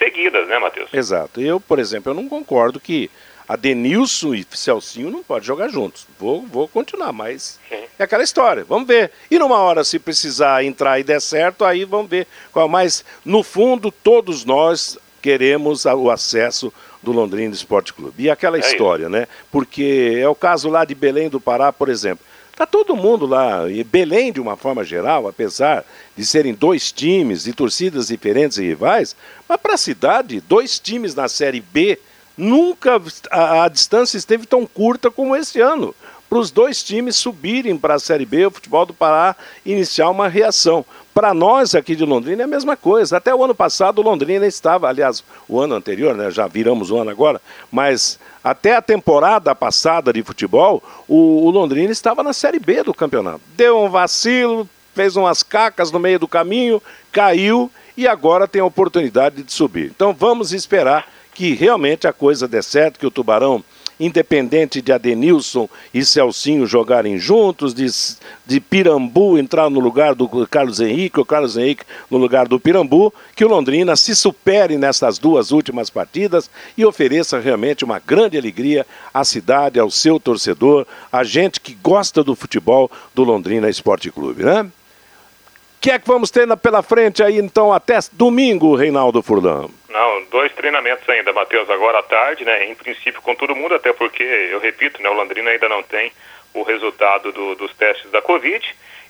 [0.00, 0.88] seguidas, né, Matheus?
[0.92, 1.40] Exato.
[1.40, 3.10] Eu, por exemplo, eu não concordo que
[3.46, 6.06] a Denilson e Celcinho não podem jogar juntos.
[6.18, 7.82] Vou, vou continuar, mas Sim.
[7.98, 8.64] é aquela história.
[8.64, 9.10] Vamos ver.
[9.30, 12.28] E numa hora, se precisar entrar e der certo, aí vamos ver.
[12.68, 16.72] Mas, no fundo, todos nós queremos o acesso
[17.02, 18.22] do Londrina Esporte Clube.
[18.22, 19.10] E aquela é história, isso.
[19.10, 19.26] né?
[19.50, 22.24] Porque é o caso lá de Belém do Pará, por exemplo.
[22.60, 25.82] Está todo mundo lá, e Belém, de uma forma geral, apesar
[26.14, 29.16] de serem dois times e torcidas diferentes e rivais,
[29.48, 31.98] mas para a cidade, dois times na Série B,
[32.36, 33.00] nunca
[33.30, 35.94] a, a distância esteve tão curta como esse ano.
[36.30, 39.34] Para os dois times subirem para a Série B, o futebol do Pará
[39.66, 40.84] iniciar uma reação.
[41.12, 43.16] Para nós aqui de Londrina é a mesma coisa.
[43.16, 47.10] Até o ano passado, Londrina estava, aliás, o ano anterior, né, já viramos o ano
[47.10, 52.84] agora, mas até a temporada passada de futebol, o, o, Londrina estava na Série B
[52.84, 53.40] do campeonato.
[53.56, 58.64] Deu um vacilo, fez umas cacas no meio do caminho, caiu e agora tem a
[58.64, 59.86] oportunidade de subir.
[59.86, 63.64] Então vamos esperar que realmente a coisa dê certo, que o Tubarão
[64.00, 67.86] independente de Adenilson e Celcinho jogarem juntos, de,
[68.46, 73.12] de Pirambu entrar no lugar do Carlos Henrique, o Carlos Henrique no lugar do Pirambu,
[73.36, 78.86] que o Londrina se supere nessas duas últimas partidas e ofereça realmente uma grande alegria
[79.12, 84.42] à cidade, ao seu torcedor, a gente que gosta do futebol do Londrina Esporte Clube,
[84.42, 84.70] né?
[85.80, 89.66] Que é que vamos ter pela frente aí então até domingo, Reinaldo Furlan?
[89.88, 92.66] Não, dois treinamentos ainda, Matheus, agora à tarde, né?
[92.66, 96.12] Em princípio com todo mundo, até porque, eu repito, né, o Londrina ainda não tem
[96.52, 98.62] o resultado do, dos testes da Covid.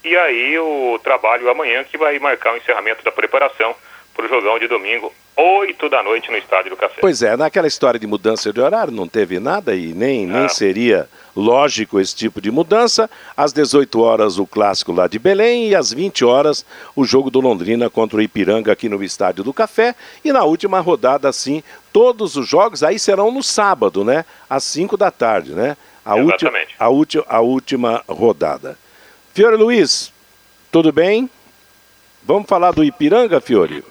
[0.04, 3.74] E aí o trabalho amanhã que vai marcar o encerramento da preparação
[4.14, 7.00] para o jogão de domingo, 8 da noite no Estádio do Café.
[7.00, 11.08] Pois é, naquela história de mudança de horário não teve nada e nem, nem seria
[11.34, 13.08] lógico esse tipo de mudança.
[13.36, 16.64] Às 18 horas o clássico lá de Belém e às 20 horas
[16.94, 19.94] o jogo do Londrina contra o Ipiranga aqui no Estádio do Café.
[20.24, 21.62] E na última rodada, assim,
[21.92, 24.24] todos os jogos aí serão no sábado, né?
[24.48, 25.76] Às 5 da tarde, né?
[26.04, 26.74] A, Exatamente.
[26.78, 28.76] a, ulti, a última rodada.
[29.32, 30.12] Fiore Luiz,
[30.72, 31.30] tudo bem?
[32.22, 33.82] Vamos falar do Ipiranga, Fiore?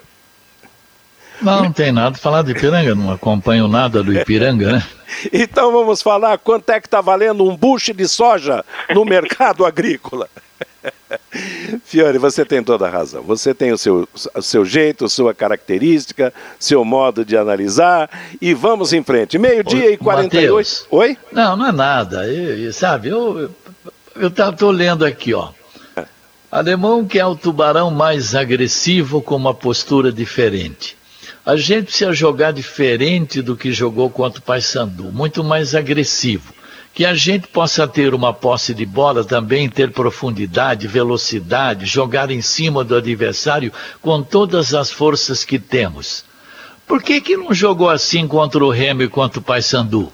[1.41, 4.83] Não, não tem nada a falar do Ipiranga, não acompanho nada do Ipiranga, né?
[5.33, 8.63] Então vamos falar quanto é que está valendo um bucho de soja
[8.93, 10.29] no mercado agrícola.
[11.83, 13.23] Fiore, você tem toda a razão.
[13.23, 18.09] Você tem o seu, o seu jeito, sua característica, seu modo de analisar.
[18.41, 19.37] E vamos em frente.
[19.37, 20.53] Meio-dia e 48.
[20.53, 21.17] Mateus, Oi?
[21.31, 22.27] Não, não é nada.
[22.27, 23.51] Eu, eu, sabe, eu
[24.15, 25.49] estou lendo aqui, ó.
[26.51, 30.98] Alemão que é o tubarão mais agressivo com uma postura diferente.
[31.45, 36.53] A gente precisa jogar diferente do que jogou contra o Paysandu, muito mais agressivo.
[36.93, 42.41] Que a gente possa ter uma posse de bola também, ter profundidade, velocidade, jogar em
[42.41, 43.71] cima do adversário
[44.01, 46.25] com todas as forças que temos.
[46.85, 50.11] Por que, que não jogou assim contra o Remo e contra o Paysandu?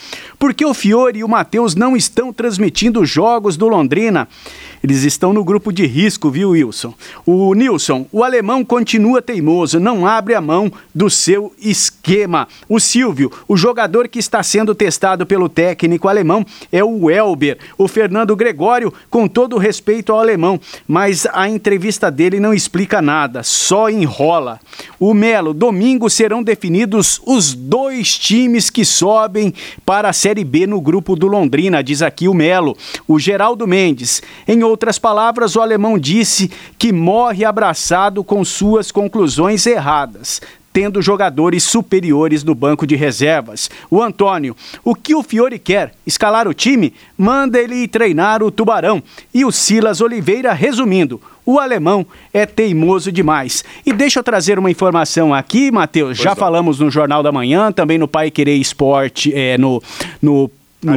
[0.43, 4.27] por que o Fiore e o Matheus não estão transmitindo os jogos do Londrina?
[4.83, 6.93] Eles estão no grupo de risco, viu, Wilson?
[7.25, 12.49] O Nilson, o alemão continua teimoso, não abre a mão do seu esquema.
[12.69, 17.59] O Silvio, o jogador que está sendo testado pelo técnico alemão é o Elber.
[17.79, 23.45] O Fernando Gregório, com todo respeito ao alemão, mas a entrevista dele não explica nada,
[23.45, 24.59] só enrola.
[24.99, 29.55] O Melo, domingo serão definidos os dois times que sobem
[29.87, 32.77] para a Série B no grupo do Londrina, diz aqui o Melo.
[33.07, 39.67] O Geraldo Mendes, em outras palavras, o alemão disse que morre abraçado com suas conclusões
[39.67, 40.41] erradas
[40.73, 43.71] tendo jogadores superiores no banco de reservas.
[43.91, 45.93] O Antônio, o que o Fiore quer?
[46.07, 46.95] Escalar o time?
[47.17, 49.03] Manda ele treinar o Tubarão.
[49.35, 53.65] E o Silas Oliveira, resumindo, o alemão é teimoso demais.
[53.85, 56.19] E deixa eu trazer uma informação aqui, Matheus.
[56.19, 56.37] Já não.
[56.37, 59.83] falamos no Jornal da Manhã, também no Pai Querer Esporte, é, no,
[60.21, 60.51] no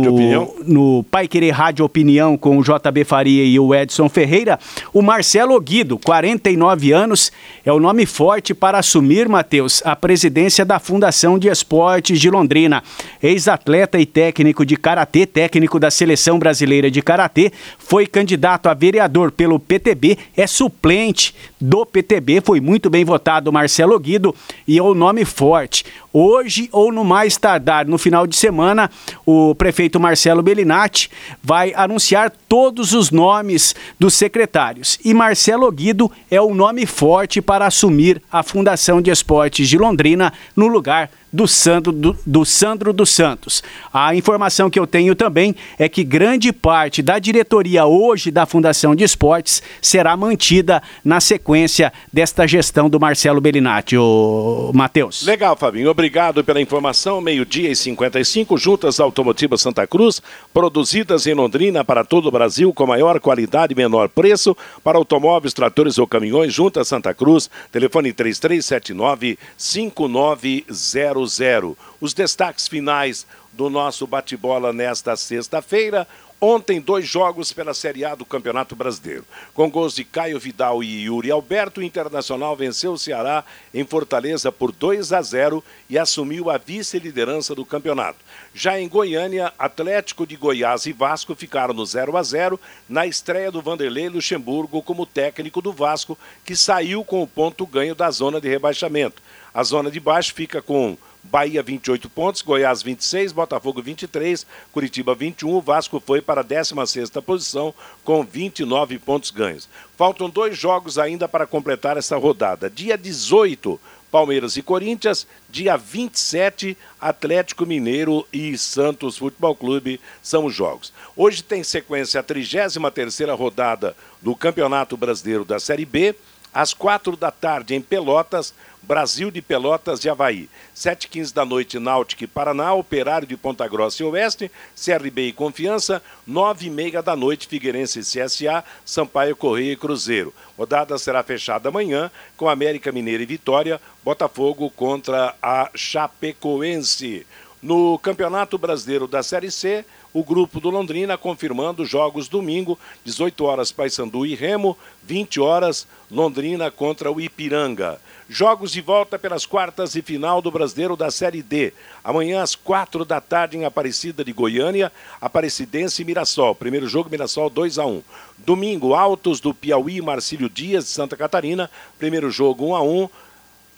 [0.10, 0.54] Opinião?
[0.66, 4.60] no Pai Querer Rádio Opinião com o JB Faria e o Edson Ferreira,
[4.92, 7.32] o Marcelo Guido, 49 anos,
[7.64, 12.84] é o nome forte para assumir, Matheus, a presidência da Fundação de Esportes de Londrina.
[13.22, 19.32] Ex-atleta e técnico de karatê, técnico da Seleção Brasileira de Karatê, foi candidato a vereador
[19.32, 24.34] pelo PTB, é suplente do PTB, foi muito bem votado Marcelo Guido
[24.68, 25.86] e é o nome forte.
[26.18, 28.90] Hoje ou no mais tardar, no final de semana,
[29.26, 31.12] o prefeito Marcelo Bellinati
[31.44, 34.98] vai anunciar todos os nomes dos secretários.
[35.04, 40.32] E Marcelo Guido é o nome forte para assumir a Fundação de Esportes de Londrina
[40.56, 43.62] no lugar do Sandro, do, do Sandro dos Santos.
[43.94, 48.96] A informação que eu tenho também é que grande parte da diretoria hoje da Fundação
[48.96, 55.24] de Esportes será mantida na sequência desta gestão do Marcelo Bellinati, o Matheus.
[55.24, 55.90] Legal, Fabinho.
[55.90, 57.20] Obrigado pela informação.
[57.20, 60.22] Meio-dia e 55, juntas automotivas Santa Cruz,
[60.54, 65.54] produzidas em Londrina para todo o Brasil com maior qualidade e menor preço para automóveis,
[65.54, 71.78] tratores ou caminhões, juntas Santa Cruz, telefone 3379 5900 0.
[72.00, 76.08] Os destaques finais do nosso bate-bola nesta sexta-feira.
[76.40, 79.24] Ontem, dois jogos pela Série A do Campeonato Brasileiro.
[79.54, 84.52] Com gols de Caio Vidal e Yuri Alberto, o Internacional venceu o Ceará em Fortaleza
[84.52, 88.20] por 2 a 0 e assumiu a vice-liderança do campeonato.
[88.54, 93.50] Já em Goiânia, Atlético de Goiás e Vasco ficaram no 0 a 0 na estreia
[93.50, 98.42] do Vanderlei Luxemburgo como técnico do Vasco, que saiu com o ponto ganho da zona
[98.42, 99.24] de rebaixamento.
[99.54, 100.98] A zona de baixo fica com
[101.32, 107.74] Bahia 28 pontos, Goiás 26, Botafogo 23, Curitiba 21, Vasco foi para a 16ª posição
[108.04, 109.68] com 29 pontos ganhos.
[109.98, 112.70] Faltam dois jogos ainda para completar essa rodada.
[112.70, 113.80] Dia 18,
[114.12, 120.94] Palmeiras e Corinthians, dia 27, Atlético Mineiro e Santos Futebol Clube são os jogos.
[121.18, 126.16] Hoje tem sequência a 33ª rodada do Campeonato Brasileiro da Série B,
[126.56, 130.48] às quatro da tarde em Pelotas, Brasil de Pelotas de Havaí.
[130.74, 136.02] 7h15 da noite, Náutico e Paraná, Operário de Ponta Grossa e Oeste, CRB e Confiança,
[136.30, 140.34] 9h30 da noite, Figueirense e CSA, Sampaio Correia e Cruzeiro.
[140.58, 147.28] Rodada será fechada amanhã com América Mineira e Vitória, Botafogo contra a Chapecoense.
[147.62, 149.84] No Campeonato Brasileiro da Série C,
[150.16, 156.72] o grupo do Londrina confirmando jogos domingo, 18 horas Paysandu e Remo, 20 horas Londrina
[156.72, 158.00] contra o Ipiranga.
[158.30, 161.74] Jogos de volta pelas quartas e final do Brasileiro da Série D.
[162.02, 164.90] Amanhã às quatro da tarde em Aparecida de Goiânia,
[165.20, 166.56] Aparecidense e Mirassol.
[166.56, 168.02] Primeiro jogo Mirassol 2 a 1.
[168.38, 171.70] Domingo Altos do Piauí, Marcílio Dias de Santa Catarina.
[172.00, 173.10] Primeiro jogo 1 a 1.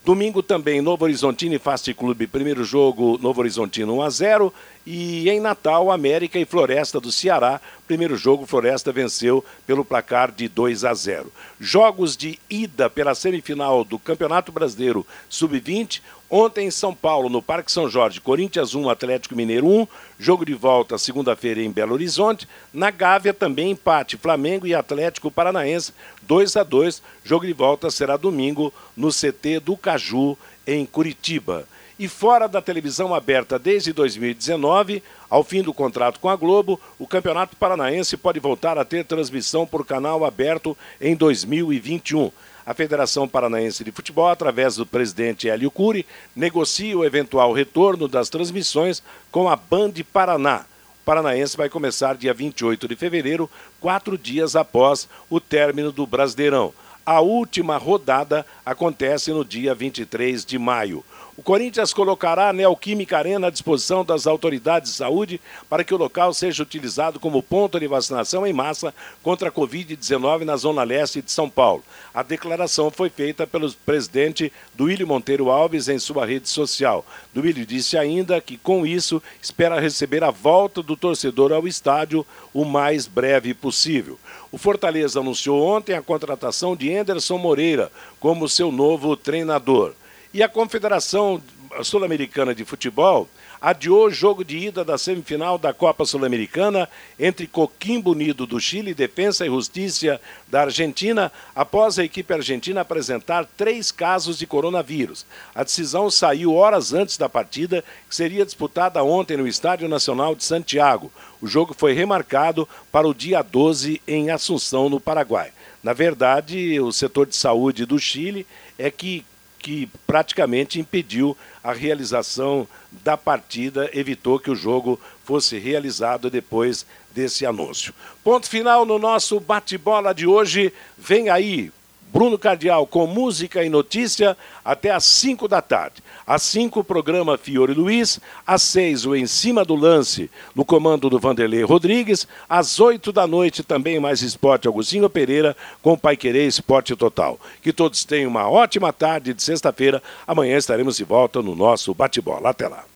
[0.06, 4.54] Domingo também, Novo Horizontino e Fast Clube, primeiro jogo, Novo Horizontino 1 a 0
[4.90, 10.48] e em Natal, América e Floresta do Ceará, primeiro jogo, Floresta venceu pelo placar de
[10.48, 11.30] 2 a 0.
[11.60, 17.72] Jogos de ida pela semifinal do Campeonato Brasileiro Sub-20, Ontem em São Paulo, no Parque
[17.72, 19.88] São Jorge, Corinthians 1, Atlético Mineiro 1.
[20.20, 22.46] Jogo de volta segunda-feira em Belo Horizonte.
[22.74, 27.02] Na Gávea também empate, Flamengo e Atlético Paranaense 2 a 2.
[27.24, 31.66] Jogo de volta será domingo no CT do Caju, em Curitiba.
[32.00, 37.08] E fora da televisão aberta desde 2019, ao fim do contrato com a Globo, o
[37.08, 42.32] Campeonato Paranaense pode voltar a ter transmissão por canal aberto em 2021.
[42.64, 48.30] A Federação Paranaense de Futebol, através do presidente Hélio Cury, negocia o eventual retorno das
[48.30, 50.66] transmissões com a Band Paraná.
[51.02, 53.50] O Paranaense vai começar dia 28 de fevereiro,
[53.82, 56.72] quatro dias após o término do Brasileirão.
[57.04, 61.04] A última rodada acontece no dia 23 de maio.
[61.38, 65.98] O Corinthians colocará a Neoquímica Arena à disposição das autoridades de saúde para que o
[65.98, 71.22] local seja utilizado como ponto de vacinação em massa contra a Covid-19 na Zona Leste
[71.22, 71.84] de São Paulo.
[72.12, 77.06] A declaração foi feita pelo presidente Duílio Monteiro Alves em sua rede social.
[77.32, 82.66] Duílio disse ainda que, com isso, espera receber a volta do torcedor ao estádio o
[82.66, 84.18] mais breve possível.
[84.52, 89.94] O Fortaleza anunciou ontem a contratação de Anderson Moreira como seu novo treinador.
[90.38, 91.42] E a Confederação
[91.82, 93.28] Sul-Americana de Futebol
[93.60, 96.88] adiou o jogo de ida da semifinal da Copa Sul-Americana
[97.20, 102.82] entre Coquimbo Unido do Chile e Defensa e Justiça da Argentina, após a equipe argentina
[102.82, 105.26] apresentar três casos de coronavírus.
[105.56, 110.44] A decisão saiu horas antes da partida, que seria disputada ontem no Estádio Nacional de
[110.44, 111.12] Santiago.
[111.42, 115.52] O jogo foi remarcado para o dia 12 em Assunção, no Paraguai.
[115.82, 118.46] Na verdade, o setor de saúde do Chile
[118.78, 119.26] é que
[119.60, 122.68] que praticamente impediu a realização
[123.04, 127.94] da partida, evitou que o jogo fosse realizado depois desse anúncio.
[128.24, 130.74] Ponto final no nosso bate-bola de hoje.
[130.98, 131.72] Vem aí
[132.14, 136.02] Bruno Cardial com música e notícia até às 5 da tarde.
[136.28, 138.20] Às 5, o programa Fiore Luiz.
[138.46, 142.28] Às 6, o Em Cima do Lance, no comando do Vanderlei Rodrigues.
[142.50, 147.40] Às 8 da noite, também mais esporte, Agostinho Pereira, com Pai Querer Esporte Total.
[147.62, 150.04] Que todos tenham uma ótima tarde de sexta-feira.
[150.28, 152.50] Amanhã estaremos de volta no nosso bate-bola.
[152.50, 152.84] Até lá.